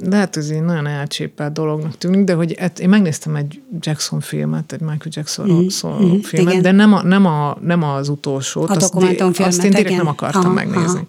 [0.01, 4.21] lehet, hogy ez egy nagyon elcsépelt dolognak tűnik, de hogy et, én megnéztem egy Jackson
[4.21, 5.67] filmet, egy Michael Jackson mm.
[5.67, 6.19] szóló mm.
[6.19, 6.63] filmet, igen.
[6.63, 8.71] de nem, a, nem, a, nem az utolsót.
[8.71, 8.95] A azt,
[9.41, 10.99] azt én direkt nem akartam aha, megnézni.
[10.99, 11.07] Aha.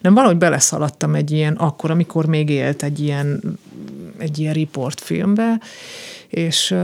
[0.00, 3.58] Nem valahogy beleszaladtam egy ilyen, akkor, amikor még élt egy ilyen,
[4.18, 5.60] egy ilyen riportfilmbe,
[6.28, 6.74] és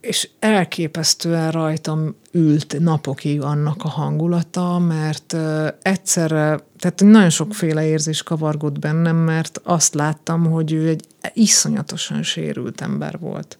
[0.00, 5.36] és elképesztően rajtam ült napokig annak a hangulata, mert
[5.82, 12.80] egyszerre, tehát nagyon sokféle érzés kavargott bennem, mert azt láttam, hogy ő egy iszonyatosan sérült
[12.80, 13.58] ember volt.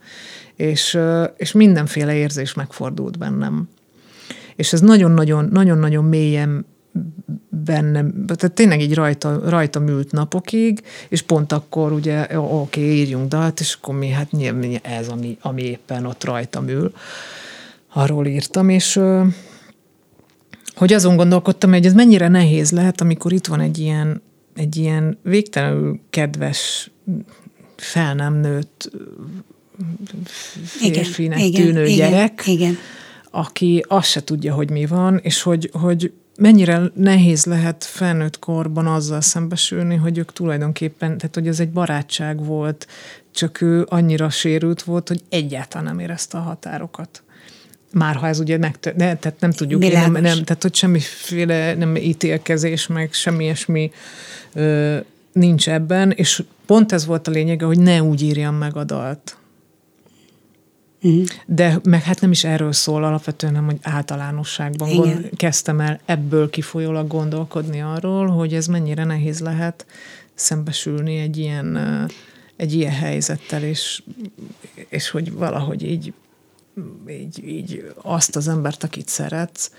[0.56, 0.98] És,
[1.36, 3.68] és mindenféle érzés megfordult bennem.
[4.56, 6.66] És ez nagyon-nagyon, nagyon-nagyon mélyen
[7.48, 13.28] bennem, tehát tényleg így rajta, rajta ült napokig, és pont akkor ugye, oké, okay, írjunk
[13.28, 16.92] dalt, és akkor mi, hát nyilván ez, ami, ami éppen ott rajtam ül.
[17.92, 19.00] Arról írtam, és
[20.80, 24.22] hogy azon gondolkodtam, hogy ez mennyire nehéz lehet, amikor itt van egy ilyen,
[24.54, 26.90] egy ilyen végtelenül kedves,
[27.76, 28.90] fel nem nőtt
[30.64, 32.76] férfinek igen, tűnő igen, gyerek, igen.
[33.30, 38.86] aki azt se tudja, hogy mi van, és hogy, hogy mennyire nehéz lehet felnőtt korban
[38.86, 42.86] azzal szembesülni, hogy ők tulajdonképpen, tehát hogy ez egy barátság volt,
[43.30, 47.22] csak ő annyira sérült volt, hogy egyáltalán nem érezte a határokat.
[47.92, 51.96] Már ha ez ugye megtör, ne, tehát nem tudjuk, nem, nem, tehát hogy semmiféle nem
[51.96, 53.90] ítélkezés, meg semmi ilyesmi
[54.52, 54.96] ö,
[55.32, 59.34] nincs ebben, és pont ez volt a lényege, hogy ne úgy írjam meg a dalt,
[61.02, 61.24] Uh-huh.
[61.46, 66.50] De meg hát nem is erről szól alapvetően, nem, hogy általánosságban gond, kezdtem el ebből
[66.50, 69.86] kifolyólag gondolkodni arról, hogy ez mennyire nehéz lehet
[70.34, 71.78] szembesülni egy ilyen,
[72.56, 74.02] egy ilyen helyzettel, és,
[74.88, 76.12] és hogy valahogy így,
[77.08, 79.70] így, így azt az embert, akit szeretsz,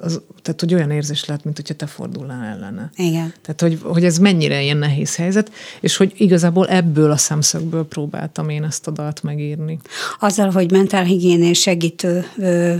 [0.00, 2.90] az, tehát, hogy olyan érzés lehet, mint hogyha te fordulnál ellene.
[2.96, 3.34] Igen.
[3.42, 8.48] Tehát, hogy, hogy ez mennyire ilyen nehéz helyzet, és hogy igazából ebből a szemszögből próbáltam
[8.48, 9.78] én ezt a dalt megírni.
[10.18, 12.74] Azzal, hogy mentálhigiénés segítő ö,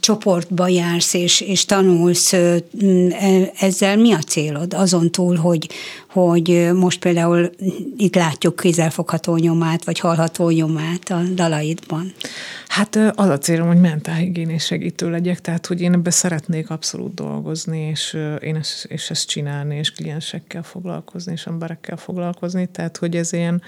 [0.00, 2.56] csoportba jársz és, és tanulsz, ö,
[3.58, 4.74] ezzel mi a célod?
[4.74, 5.68] Azon túl, hogy,
[6.08, 7.50] hogy most például
[7.96, 12.12] itt látjuk kézzelfogható nyomát, vagy hallható nyomát a dalaidban?
[12.68, 17.78] Hát az a célom, hogy mentálhigiénés segítő legyek, tehát hogy én ebbe szeretnék abszolút dolgozni,
[17.78, 23.32] és én ezt, és ezt csinálni, és kliensekkel foglalkozni, és emberekkel foglalkozni, tehát hogy ez
[23.32, 23.62] ilyen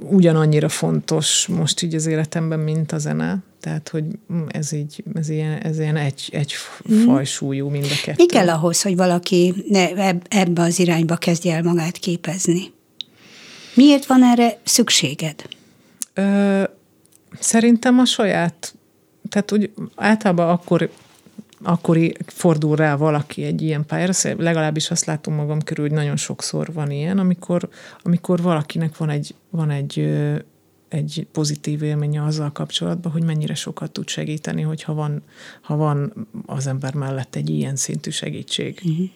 [0.00, 3.42] ugyanannyira fontos most így az életemben, mint a zene.
[3.60, 4.04] Tehát, hogy
[4.48, 6.52] ez így, ez ilyen, ez ilyen egy, egy
[6.84, 6.98] mhm.
[6.98, 8.22] fajsúlyú mind a kettő.
[8.22, 9.54] Mi kell ahhoz, hogy valaki
[10.28, 12.72] ebbe az irányba kezdje el magát képezni?
[13.74, 15.42] Miért van erre szükséged?
[16.14, 16.62] Ö,
[17.38, 18.74] szerintem a saját,
[19.28, 20.90] tehát úgy általában akkor
[21.62, 26.16] akkor fordul rá valaki egy ilyen pályára, szóval legalábbis azt látom magam körül, hogy nagyon
[26.16, 27.68] sokszor van ilyen, amikor,
[28.02, 30.12] amikor valakinek van egy, van egy,
[30.88, 35.22] egy pozitív élménye azzal kapcsolatban, hogy mennyire sokat tud segíteni, hogyha van,
[35.60, 38.80] ha van az ember mellett egy ilyen szintű segítség.
[38.84, 39.08] Uh-huh.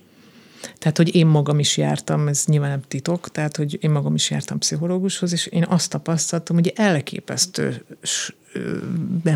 [0.79, 4.31] Tehát, hogy én magam is jártam, ez nyilván nem titok, tehát, hogy én magam is
[4.31, 7.85] jártam pszichológushoz, és én azt tapasztaltam, hogy elképesztő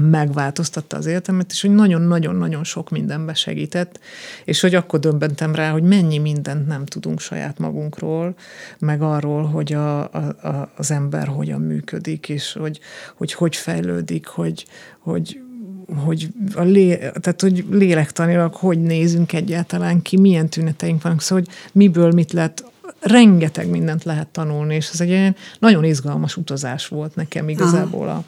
[0.00, 4.00] megváltoztatta az életemet, és hogy nagyon-nagyon-nagyon sok mindenbe segített,
[4.44, 8.34] és hogy akkor dömbentem rá, hogy mennyi mindent nem tudunk saját magunkról,
[8.78, 12.80] meg arról, hogy a, a, az ember hogyan működik, és hogy
[13.16, 14.66] hogy, hogy fejlődik, hogy,
[14.98, 15.40] hogy,
[15.96, 21.54] hogy, a lé, tehát, hogy lélektanilag hogy nézünk egyáltalán ki, milyen tüneteink vannak, szóval, hogy
[21.72, 22.64] miből mit lehet
[23.00, 28.24] rengeteg mindent lehet tanulni, és ez egy nagyon izgalmas utazás volt nekem igazából a,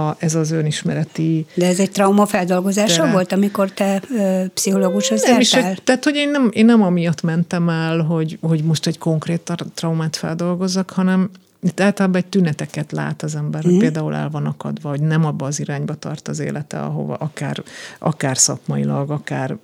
[0.00, 1.46] a, ez az önismereti...
[1.54, 5.40] De ez egy traumafeldolgozása volt, amikor te ö, pszichológushoz nem?
[5.40, 5.50] És,
[5.84, 10.16] tehát, hogy én nem, én nem amiatt mentem el, hogy, hogy most egy konkrét traumát
[10.16, 11.30] feldolgozzak, hanem
[11.62, 13.78] itt általában egy tüneteket lát az ember, hogy mm.
[13.78, 17.62] például el van akadva, hogy nem abba az irányba tart az élete, ahova akár,
[17.98, 19.56] akár szakmailag, akár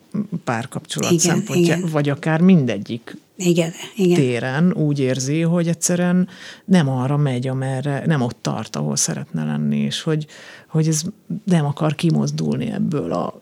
[0.44, 1.90] párkapcsolat igen, szempontja, igen.
[1.90, 4.16] vagy akár mindegyik igen, igen.
[4.16, 6.28] téren úgy érzi, hogy egyszerűen
[6.64, 10.26] nem arra megy, amerre, nem ott tart, ahol szeretne lenni, és hogy,
[10.68, 11.02] hogy ez
[11.44, 13.40] nem akar kimozdulni ebből a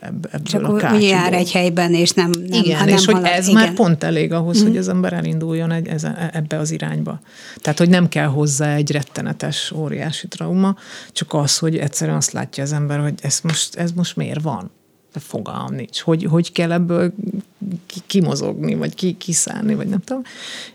[0.00, 1.08] ebből Csak a kátyúból.
[1.08, 3.20] jár egy helyben, és nem, nem Igen, nem és halad.
[3.20, 3.62] hogy ez Igen.
[3.62, 4.66] már pont elég ahhoz, mm.
[4.66, 7.20] hogy az ember elinduljon egy, ez, ebbe az irányba.
[7.56, 10.76] Tehát, hogy nem kell hozzá egy rettenetes, óriási trauma,
[11.12, 14.70] csak az, hogy egyszerűen azt látja az ember, hogy ez most, ez most miért van
[15.20, 17.12] fogalmam nincs, hogy, hogy kell ebből
[18.06, 20.22] kimozogni, vagy ki, kiszállni, vagy nem tudom.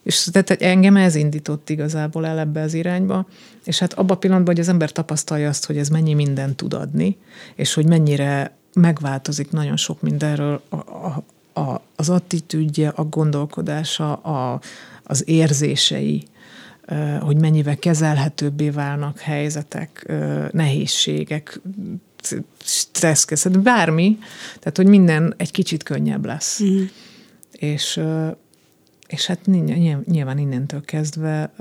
[0.04, 3.28] És tehát engem ez indított igazából el ebbe az irányba,
[3.64, 6.74] és hát abban a pillanatban, hogy az ember tapasztalja azt, hogy ez mennyi mindent tud
[6.74, 7.18] adni,
[7.56, 11.24] és hogy mennyire megváltozik nagyon sok mindenről a, a,
[11.60, 14.62] a, az attitűdje, a gondolkodása, a,
[15.04, 16.24] az érzései,
[17.20, 20.14] hogy mennyivel kezelhetőbbé válnak helyzetek,
[20.52, 21.62] nehézségek,
[22.60, 24.18] stresszkezet, bármi,
[24.60, 26.64] tehát hogy minden egy kicsit könnyebb lesz.
[26.64, 26.84] Mm.
[27.52, 28.02] És,
[29.08, 29.46] és hát
[30.06, 31.54] nyilván innentől kezdve,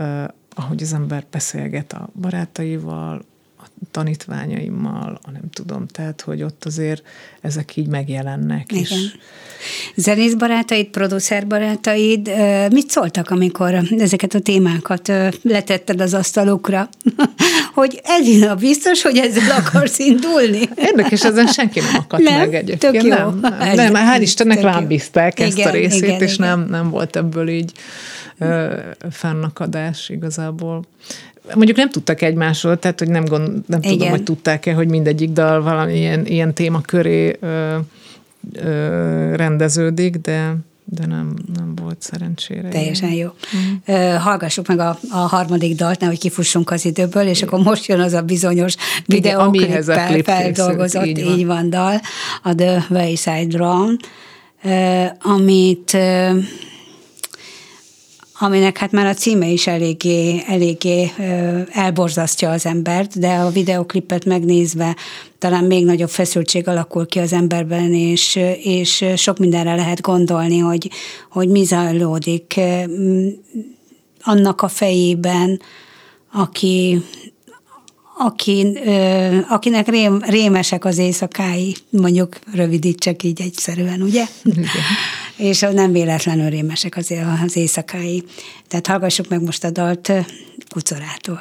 [0.54, 3.24] ahogy az ember beszélget a barátaival,
[3.90, 7.02] tanítványaimmal, a nem tudom, tehát, hogy ott azért
[7.40, 8.72] ezek így megjelennek.
[8.72, 8.82] Igen.
[8.82, 9.14] És...
[9.94, 12.30] Zenész barátaid, producer barátaid
[12.70, 15.12] mit szóltak, amikor ezeket a témákat
[15.42, 16.88] letetted az asztalukra?
[17.74, 20.68] hogy Edina, biztos, hogy ezzel akarsz indulni?
[20.88, 22.38] Érdekes, ezen senki nem akadt nem?
[22.38, 22.92] meg egyébként.
[22.92, 23.08] Tök jó.
[23.08, 26.48] Nem, nem, nem, hál' Istennek rám bízták ezt igen, a részét, igen, és igen.
[26.48, 27.72] Nem, nem volt ebből így
[29.10, 30.84] fennakadás igazából
[31.54, 35.62] mondjuk nem tudtak egymásról, tehát hogy nem, gond, nem tudom, hogy tudták-e, hogy mindegyik dal
[35.62, 37.76] valamilyen ilyen téma köré ö,
[38.52, 40.54] ö, rendeződik, de
[40.92, 42.68] de nem, nem volt szerencsére.
[42.68, 43.28] Teljesen jó.
[43.56, 44.14] Mm.
[44.16, 48.12] Hallgassuk meg a, a harmadik dalt, nehogy kifussunk az időből, és akkor most jön az
[48.12, 48.74] a bizonyos
[49.06, 51.38] videóklippel feldolgozott, így van.
[51.38, 52.00] így van dal,
[52.42, 53.96] a The Wayside Drum,
[55.22, 55.96] amit
[58.42, 61.12] aminek hát már a címe is eléggé, eléggé
[61.70, 64.96] elborzasztja az embert, de a videoklipet megnézve
[65.38, 70.90] talán még nagyobb feszültség alakul ki az emberben, és, és sok mindenre lehet gondolni, hogy,
[71.30, 72.60] hogy mi zajlódik
[74.22, 75.60] annak a fejében,
[76.32, 77.02] aki,
[78.18, 78.78] aki,
[79.48, 84.24] akinek rém, rémesek az éjszakái, mondjuk rövidítsek így egyszerűen, ugye?
[84.44, 84.64] Igen
[85.40, 87.14] és nem véletlenül rémesek az,
[87.44, 88.24] az éjszakái.
[88.68, 90.12] Tehát hallgassuk meg most a dalt
[90.68, 91.40] Kucorától.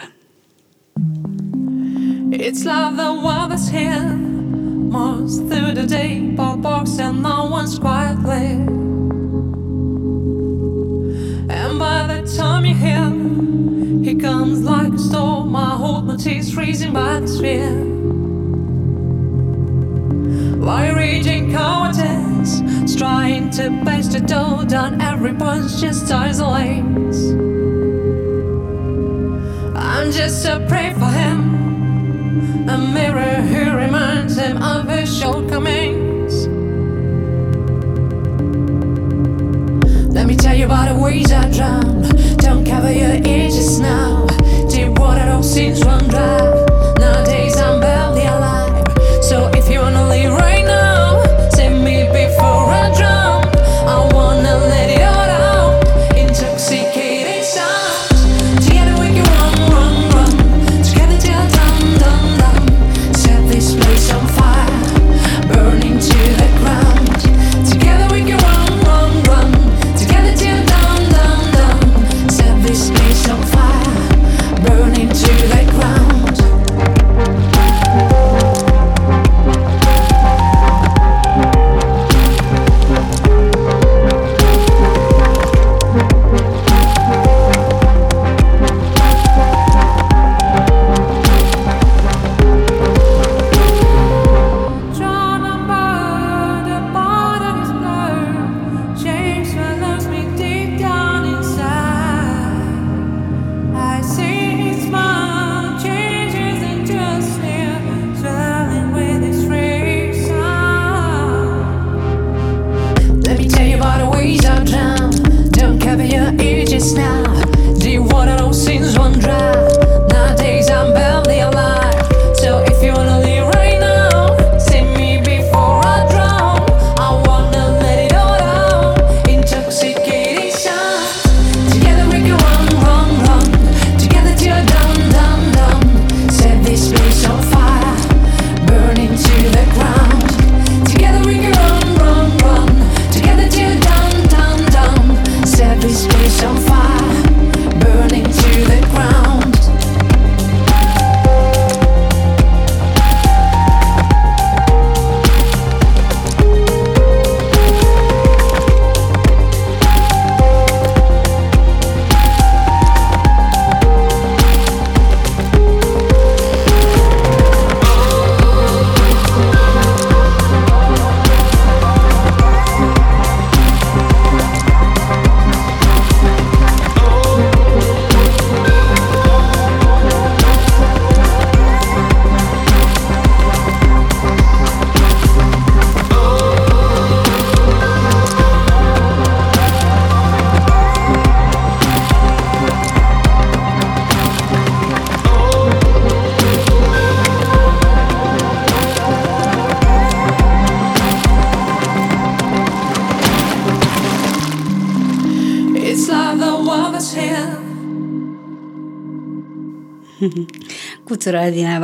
[2.31, 4.15] It's like the weather's here
[4.89, 8.17] Most through the day Pop box and no one's quite
[11.49, 13.11] And by the time you're here
[14.03, 16.17] He comes like a storm I hold my
[16.53, 17.98] freezing by the sphere
[20.59, 22.61] Like raging cowardice
[22.97, 27.31] trying to paste the dough down everyone's just lanes.
[29.73, 36.47] I'm just a prey for him, a mirror who reminds him of his shortcomings.
[40.13, 42.01] Let me tell you about the ways I drown.
[42.37, 44.27] Don't cover your edges now.
[44.69, 46.39] Deep water, all seems run dry.
[46.99, 48.18] Nowadays I'm barely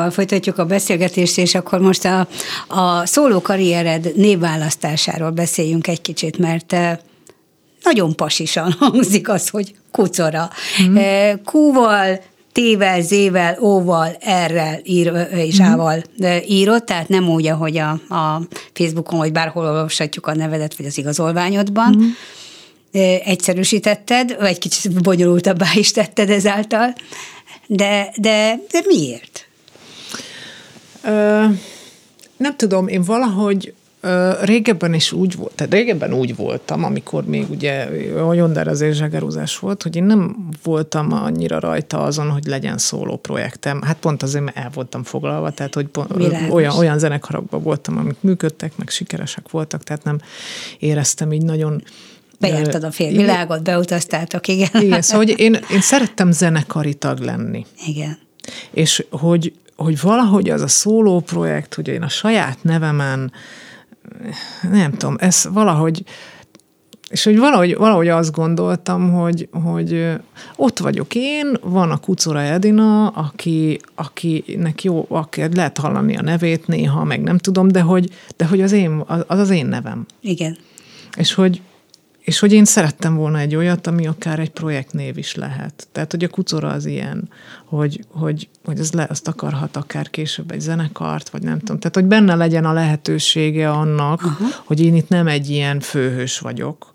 [0.05, 2.27] Edinával folytatjuk a beszélgetést, és akkor most a,
[2.67, 6.97] a szóló karriered névválasztásáról beszéljünk egy kicsit, mert eh,
[7.83, 10.49] nagyon pasisan hangzik az, hogy kucora.
[10.83, 10.97] Mm.
[11.45, 16.03] Q-val, T-vel, Z-vel, O-val, R-rel ír, és A-val
[16.47, 18.41] írott, tehát nem úgy, ahogy a, a
[18.73, 21.95] Facebookon, vagy bárhol olvashatjuk a nevedet, vagy az igazolványodban.
[21.97, 22.09] Mm.
[23.23, 26.93] Egyszerűsítetted, vagy kicsit bonyolultabbá is tetted ezáltal,
[27.67, 29.47] de, de, de miért?
[31.05, 31.45] Ö,
[32.37, 37.49] nem tudom, én valahogy ö, régebben is úgy volt, tehát régebben úgy voltam, amikor még
[37.49, 37.87] ugye
[38.27, 43.17] a Yonder azért zsegerúzás volt, hogy én nem voltam annyira rajta azon, hogy legyen szóló
[43.17, 43.81] projektem.
[43.81, 45.89] Hát pont azért, mert el voltam foglalva, tehát hogy
[46.49, 50.19] olyan, olyan zenekarokban voltam, amik működtek, meg sikeresek voltak, tehát nem
[50.79, 51.83] éreztem így nagyon
[52.39, 54.69] Bejártad a félvilágot, beutaztátok, igen.
[54.81, 57.65] Igen, szóval hogy én, én szerettem zenekari tag lenni.
[57.87, 58.17] Igen.
[58.71, 63.31] És hogy, hogy valahogy az a szóló projekt, hogy én a saját nevemen,
[64.71, 66.03] nem tudom, ez valahogy,
[67.09, 70.07] és hogy valahogy, valahogy azt gondoltam, hogy, hogy
[70.55, 76.67] ott vagyok én, van a Kucora Edina, aki, akinek jó, aki lehet hallani a nevét
[76.67, 80.05] néha, meg nem tudom, de hogy, de hogy az, én, az az én nevem.
[80.21, 80.57] Igen.
[81.17, 81.61] És hogy,
[82.25, 85.87] és hogy én szerettem volna egy olyat, ami akár egy projektnév is lehet.
[85.91, 87.29] Tehát, hogy a kucora az ilyen,
[87.65, 91.79] hogy, hogy, hogy az le, azt akarhat akár később egy zenekart, vagy nem tudom.
[91.79, 94.45] Tehát, hogy benne legyen a lehetősége annak, Aha.
[94.63, 96.93] hogy én itt nem egy ilyen főhős vagyok,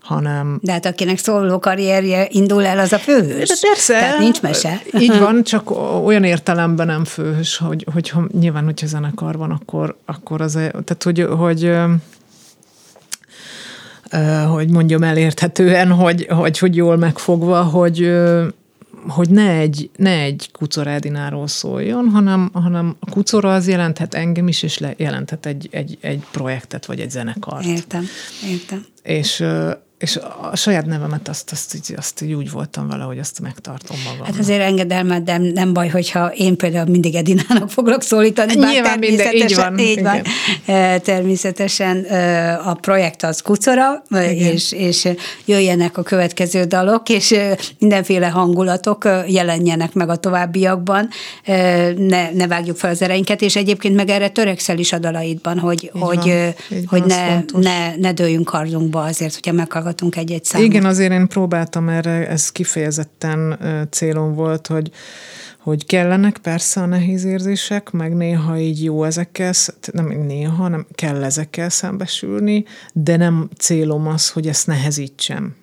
[0.00, 0.58] hanem...
[0.62, 3.48] De hát akinek szóló karrierje indul el, az a főhős.
[3.48, 3.98] De persze.
[3.98, 4.82] Tehát nincs mese.
[4.98, 5.70] Így van, csak
[6.04, 11.26] olyan értelemben nem főhős, hogy, hogyha nyilván, hogyha zenekar van, akkor, akkor az, tehát hogy,
[11.38, 11.72] hogy
[14.52, 18.12] hogy mondjam elérthetően, hogy, hogy, hogy jól megfogva, hogy,
[19.08, 24.62] hogy ne egy, ne egy kucorádináról szóljon, hanem, hanem a kucora az jelenthet engem is,
[24.62, 27.64] és le, jelenthet egy, egy, egy projektet, vagy egy zenekart.
[27.64, 28.04] Értem,
[28.50, 28.84] értem.
[29.02, 29.44] És,
[29.98, 30.18] és
[30.50, 34.24] a saját nevemet azt, azt, így, azt így úgy voltam vele, hogy azt megtartom magam.
[34.26, 38.98] Hát azért engedelmed, de nem baj, hogyha én például mindig Edinának foglak szólítani, bár Nyilván
[38.98, 39.78] minden, így van.
[39.78, 40.22] Így van.
[41.00, 42.04] Természetesen
[42.64, 45.08] a projekt az kucora, és, és
[45.44, 47.34] jöjjenek a következő dalok, és
[47.78, 51.08] mindenféle hangulatok jelenjenek meg a továbbiakban,
[51.96, 55.82] ne, ne vágjuk fel az ereinket, és egyébként meg erre törekszel is a dalaidban, hogy,
[55.82, 56.54] így hogy, van,
[56.86, 60.66] hogy van, ne, ne, ne dőljünk kardunkba azért, hogyha meghallgatunk hallgatunk egy-egy számot.
[60.66, 63.58] Igen, azért én próbáltam erre, ez kifejezetten
[63.90, 64.90] célom volt, hogy
[65.58, 69.52] hogy kellenek persze a nehéz érzések, meg néha így jó ezekkel,
[69.92, 75.54] nem néha, nem kell ezekkel szembesülni, de nem célom az, hogy ezt nehezítsem.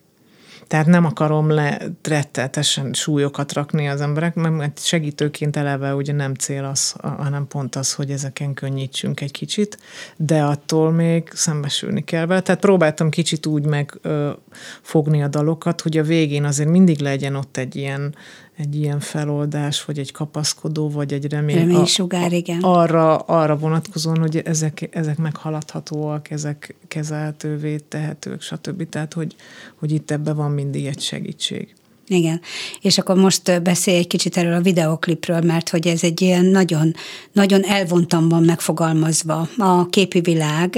[0.67, 6.63] Tehát nem akarom le retteltesen súlyokat rakni az emberek, mert segítőként eleve ugye nem cél
[6.63, 9.77] az, hanem pont az, hogy ezeken könnyítsünk egy kicsit,
[10.17, 12.41] de attól még szembesülni kell vele.
[12.41, 17.75] Tehát próbáltam kicsit úgy megfogni a dalokat, hogy a végén azért mindig legyen ott egy
[17.75, 18.15] ilyen
[18.57, 21.55] egy ilyen feloldás, vagy egy kapaszkodó, vagy egy remény.
[21.55, 22.59] Reménysugár, igen.
[22.61, 28.89] Arra, arra vonatkozóan, hogy ezek, ezek meghaladhatóak, ezek kezelhetővé tehetők, stb.
[28.89, 29.35] Tehát, hogy,
[29.75, 31.75] hogy itt ebben van mindig egy segítség.
[32.07, 32.41] Igen,
[32.81, 36.95] és akkor most beszélj egy kicsit erről a videoklipről, mert hogy ez egy ilyen nagyon,
[37.31, 40.69] nagyon elvontan van megfogalmazva a képi világ,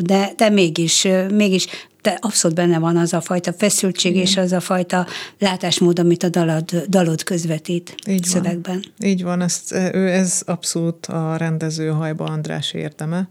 [0.00, 1.66] de, de mégis, mégis
[2.02, 4.24] de abszolút benne van az a fajta feszültség Igen.
[4.24, 5.06] és az a fajta
[5.38, 8.84] látásmód, amit a dalod, dalod közvetít Így szövegben.
[8.98, 9.08] Van.
[9.10, 13.28] Így van, ezt, ő, ez abszolút a rendező Hajba András érdeme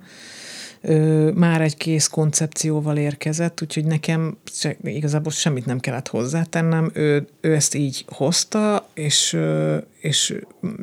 [1.33, 4.37] már egy kész koncepcióval érkezett, úgyhogy nekem
[4.83, 6.91] igazából semmit nem kellett hozzátennem.
[6.93, 9.37] Ő, ő ezt így hozta, és,
[9.99, 10.35] és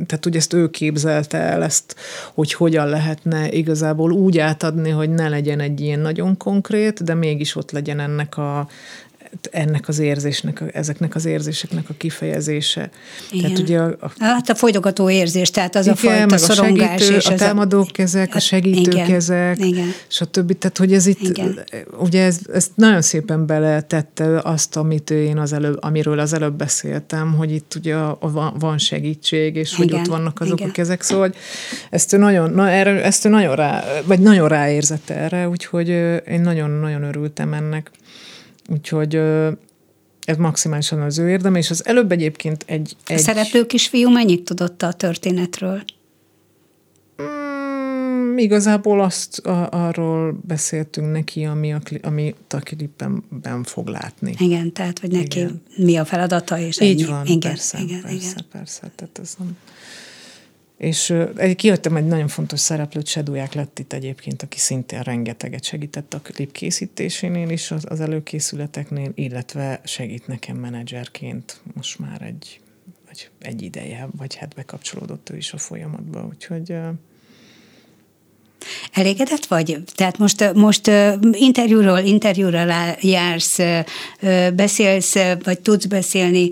[0.06, 1.96] tehát ugye ezt ő képzelte el, ezt,
[2.34, 7.56] hogy hogyan lehetne igazából úgy átadni, hogy ne legyen egy ilyen nagyon konkrét, de mégis
[7.56, 8.68] ott legyen ennek a,
[9.50, 12.90] ennek az érzésnek, ezeknek az érzéseknek a kifejezése.
[13.30, 13.42] Igen.
[13.42, 16.94] Tehát ugye a, a, hát a folytogató érzés, tehát az igen, a fajta meg szorongás.
[16.94, 19.58] A, segítő, és a támadó kezek, a segítőkezek,
[20.06, 20.58] stb.
[20.58, 21.60] Tehát, hogy ez itt, igen.
[21.98, 27.34] ugye ez, ezt nagyon szépen beletette azt, amit én az előbb, amiről az előbb beszéltem,
[27.34, 29.88] hogy itt ugye a, a, van segítség, és igen.
[29.88, 30.70] hogy ott vannak azok igen.
[30.70, 31.36] a kezek, szóval hogy
[31.90, 35.88] ezt ő nagyon, na, erre, ezt ő nagyon rá, vagy nagyon ráérzett erre, úgyhogy
[36.28, 37.90] én nagyon-nagyon örültem ennek.
[38.68, 39.14] Úgyhogy
[40.26, 42.96] ez maximálisan az ő érdeme, és az előbb egyébként egy...
[43.06, 43.16] egy...
[43.16, 45.82] A szereplő kisfiú mennyit tudott a történetről?
[47.22, 54.34] Mm, igazából azt a, arról beszéltünk neki, ami a, ami a klipben fog látni.
[54.38, 55.62] Igen, tehát, hogy neki igen.
[55.76, 57.10] mi a feladata, és Így ennyi.
[57.10, 58.44] van, igen, persze, igen, persze, igen.
[58.52, 59.56] persze, tehát ez nem...
[60.76, 66.14] És egy, kijöttem egy nagyon fontos szereplőt, Sedóják lett itt egyébként, aki szintén rengeteget segített
[66.14, 72.60] a klip készítésénél is, az, az előkészületeknél, illetve segít nekem menedzserként most már egy,
[73.06, 76.74] vagy egy ideje, vagy hát bekapcsolódott ő is a folyamatba, úgyhogy
[78.92, 79.78] Elégedett vagy?
[79.94, 80.90] Tehát most, most
[81.32, 83.58] interjúról interjúra jársz,
[84.54, 86.50] beszélsz, vagy tudsz beszélni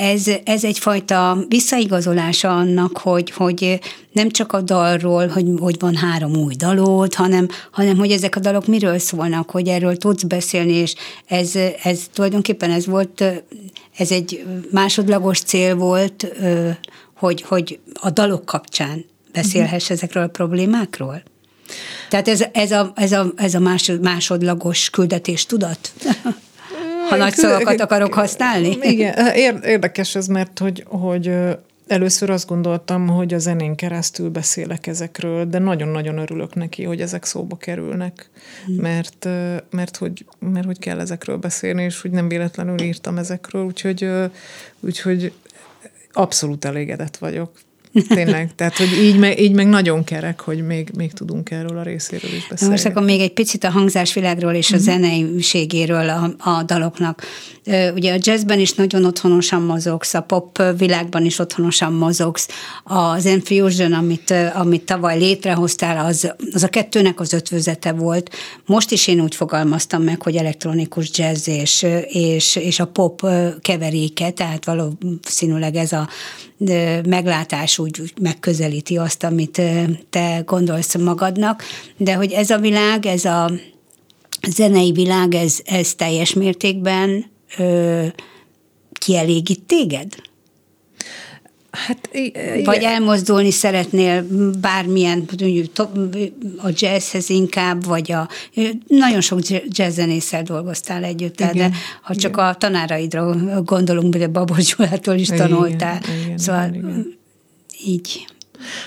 [0.00, 3.78] ez, ez egyfajta visszaigazolása annak, hogy, hogy
[4.12, 8.40] nem csak a dalról, hogy, hogy van három új dalot, hanem, hanem hogy ezek a
[8.40, 10.94] dalok miről szólnak, hogy erről tudsz beszélni, és
[11.26, 13.24] ez, ez tulajdonképpen ez volt,
[13.96, 16.32] ez egy másodlagos cél volt,
[17.16, 21.22] hogy, hogy a dalok kapcsán beszélhess ezekről a problémákról?
[22.08, 25.92] Tehát ez, ez, a, ez, a, ez a másod, másodlagos küldetés tudat?
[27.10, 28.78] ha nagy szavakat akarok használni.
[28.80, 29.32] Igen,
[29.62, 31.32] érdekes ez, mert hogy, hogy
[31.86, 37.24] először azt gondoltam, hogy a zenén keresztül beszélek ezekről, de nagyon-nagyon örülök neki, hogy ezek
[37.24, 38.30] szóba kerülnek,
[38.64, 38.74] hmm.
[38.74, 39.28] mert,
[39.70, 44.10] mert, hogy, mert hogy kell ezekről beszélni, és hogy nem véletlenül írtam ezekről, úgyhogy,
[44.80, 45.32] úgyhogy
[46.12, 47.50] abszolút elégedett vagyok.
[48.08, 51.82] Tényleg, tehát hogy így meg, így meg nagyon kerek, hogy még, még tudunk erről a
[51.82, 52.72] részéről is beszélni.
[52.74, 54.92] Most akkor még egy picit a hangzásvilágról és a uh-huh.
[54.92, 57.22] zeneiségéről a, a daloknak.
[57.94, 62.48] Ugye a jazzben is nagyon otthonosan mozogsz, a pop világban is otthonosan mozogsz.
[62.84, 68.30] Az Infusion, amit, amit tavaly létrehoztál, az, az a kettőnek az ötvözete volt.
[68.66, 73.26] Most is én úgy fogalmaztam meg, hogy elektronikus jazz és, és, és a pop
[73.60, 76.08] keveréke, tehát valószínűleg ez a
[77.06, 79.62] meglátás úgy, megközelíti azt, amit
[80.10, 81.62] te gondolsz magadnak,
[81.96, 83.50] de hogy ez a világ, ez a
[84.48, 87.24] zenei világ, ez, ez teljes mértékben
[87.58, 88.06] ö,
[88.92, 90.14] kielégít téged?
[91.70, 92.10] Hát,
[92.64, 94.26] Vagy elmozdulni szeretnél
[94.60, 95.24] bármilyen,
[96.56, 98.28] a jazzhez inkább, vagy a...
[98.86, 101.70] Nagyon sok jazzzenésszel dolgoztál együtt, igen, de
[102.02, 102.44] ha csak igen.
[102.44, 106.00] a tanáraidra gondolunk, de Babos Gyulától is tanultál.
[106.02, 107.18] Igen, igen, szóval igen.
[107.86, 108.26] Így.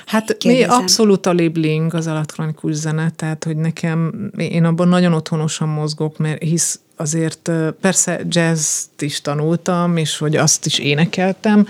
[0.06, 5.70] Hát mi abszolút a libling az elektronikus zene, tehát hogy nekem, én abban nagyon otthonosan
[5.70, 11.68] mozgok, mert hisz azért persze jazz is tanultam, és hogy azt is énekeltem,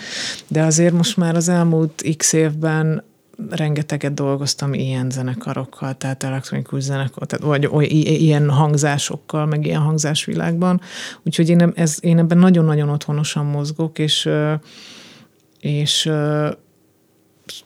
[0.47, 3.03] de azért most már az elmúlt x évben
[3.49, 10.81] rengeteget dolgoztam ilyen zenekarokkal, tehát elektronikus zenekar, tehát, vagy oly, ilyen hangzásokkal, meg ilyen hangzásvilágban.
[11.23, 14.29] Úgyhogy én, ez, én ebben nagyon-nagyon otthonosan mozgok, és
[15.59, 16.11] és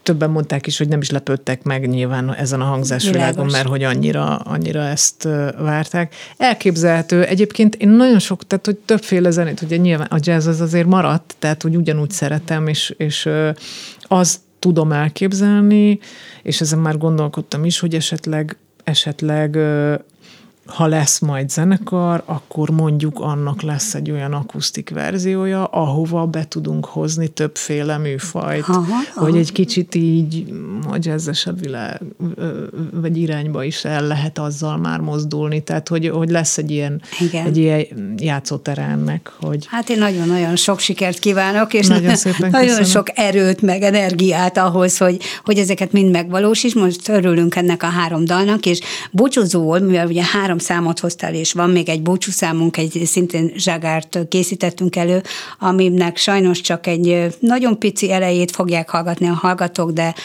[0.03, 4.35] többen mondták is, hogy nem is lepődtek meg nyilván ezen a hangzásvilágon, mert hogy annyira,
[4.35, 5.23] annyira ezt
[5.57, 6.15] várták.
[6.37, 7.23] Elképzelhető.
[7.23, 11.35] Egyébként én nagyon sok, tehát hogy többféle zenét, ugye nyilván a jazz az azért maradt,
[11.39, 13.29] tehát hogy ugyanúgy szeretem, és, és
[14.01, 15.99] az tudom elképzelni,
[16.43, 18.57] és ezen már gondolkodtam is, hogy esetleg
[18.87, 19.57] esetleg
[20.67, 26.85] ha lesz majd zenekar, akkor mondjuk annak lesz egy olyan akusztik verziója, ahova be tudunk
[26.85, 29.25] hozni többféle műfajt, aha, aha.
[29.25, 30.53] hogy egy kicsit így
[30.91, 32.01] a jazzesebb világ,
[32.93, 37.45] vagy irányba is el lehet azzal már mozdulni, tehát hogy, hogy lesz egy ilyen, Igen.
[37.45, 37.85] egy ilyen
[38.17, 39.31] játszóterennek.
[39.41, 39.65] Hogy...
[39.69, 42.89] Hát én nagyon-nagyon sok sikert kívánok, és nagyon, szépen nagyon köszönöm.
[42.89, 46.75] sok erőt, meg energiát ahhoz, hogy, hogy ezeket mind megvalósíts.
[46.75, 48.79] Most örülünk ennek a három dalnak, és
[49.11, 54.19] búcsúzóul, mivel ugye három három számot hoztál, és van még egy búcsúszámunk, egy szintén zsagárt
[54.29, 55.23] készítettünk elő,
[55.59, 60.15] aminek sajnos csak egy nagyon pici elejét fogják hallgatni a hallgatók, de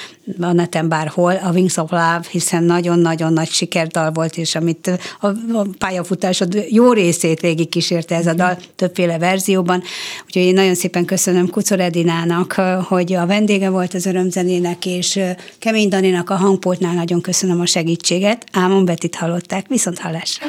[0.40, 5.26] a neten bárhol, a Wings of Love, hiszen nagyon-nagyon nagy sikerdal volt, és amit a,
[5.26, 9.82] a pályafutásod jó részét végig kísérte ez a dal többféle verzióban.
[10.26, 12.52] Úgyhogy én nagyon szépen köszönöm Kucor Edinának,
[12.88, 15.20] hogy a vendége volt az örömzenének, és
[15.58, 18.46] Kemény Daninak a hangpultnál nagyon köszönöm a segítséget.
[18.52, 20.46] Ámon Betit hallották, viszont hallásra.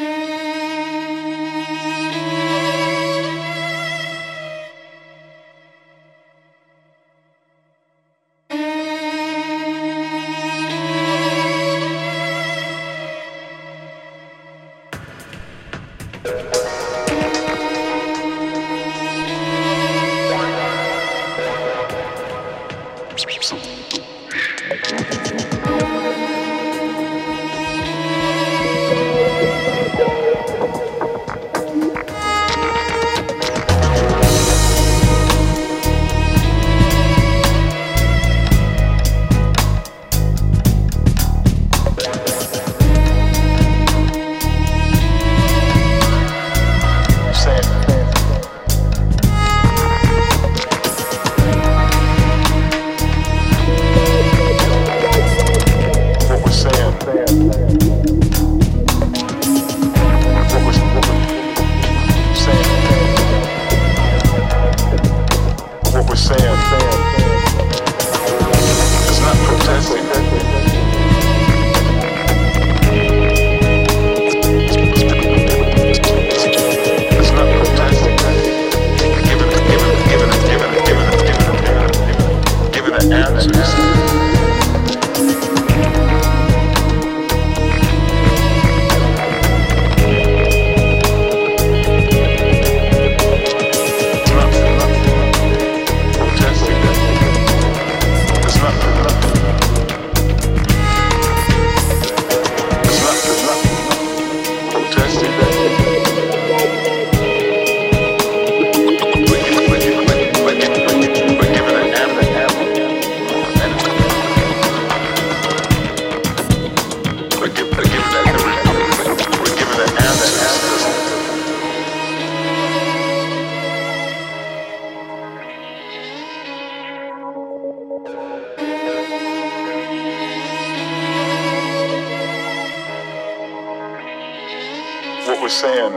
[135.53, 135.93] saying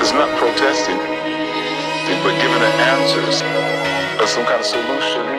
[0.00, 0.96] is not protesting,
[2.22, 3.42] but giving an answers
[4.22, 5.29] or some kind of solution.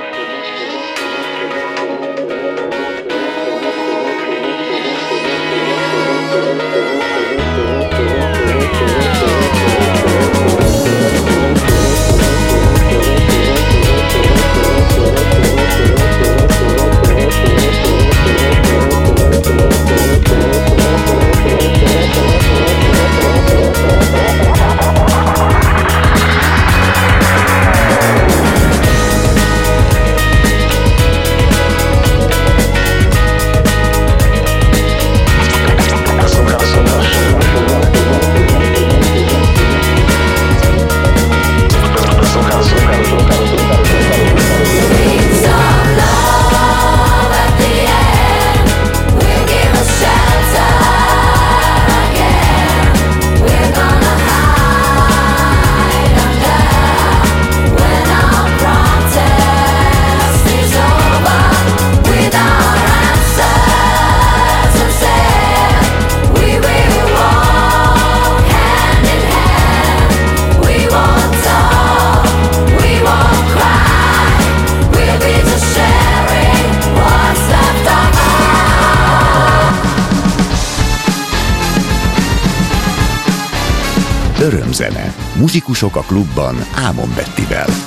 [85.41, 87.80] Muzsikusok a klubban Ámon Bettivel.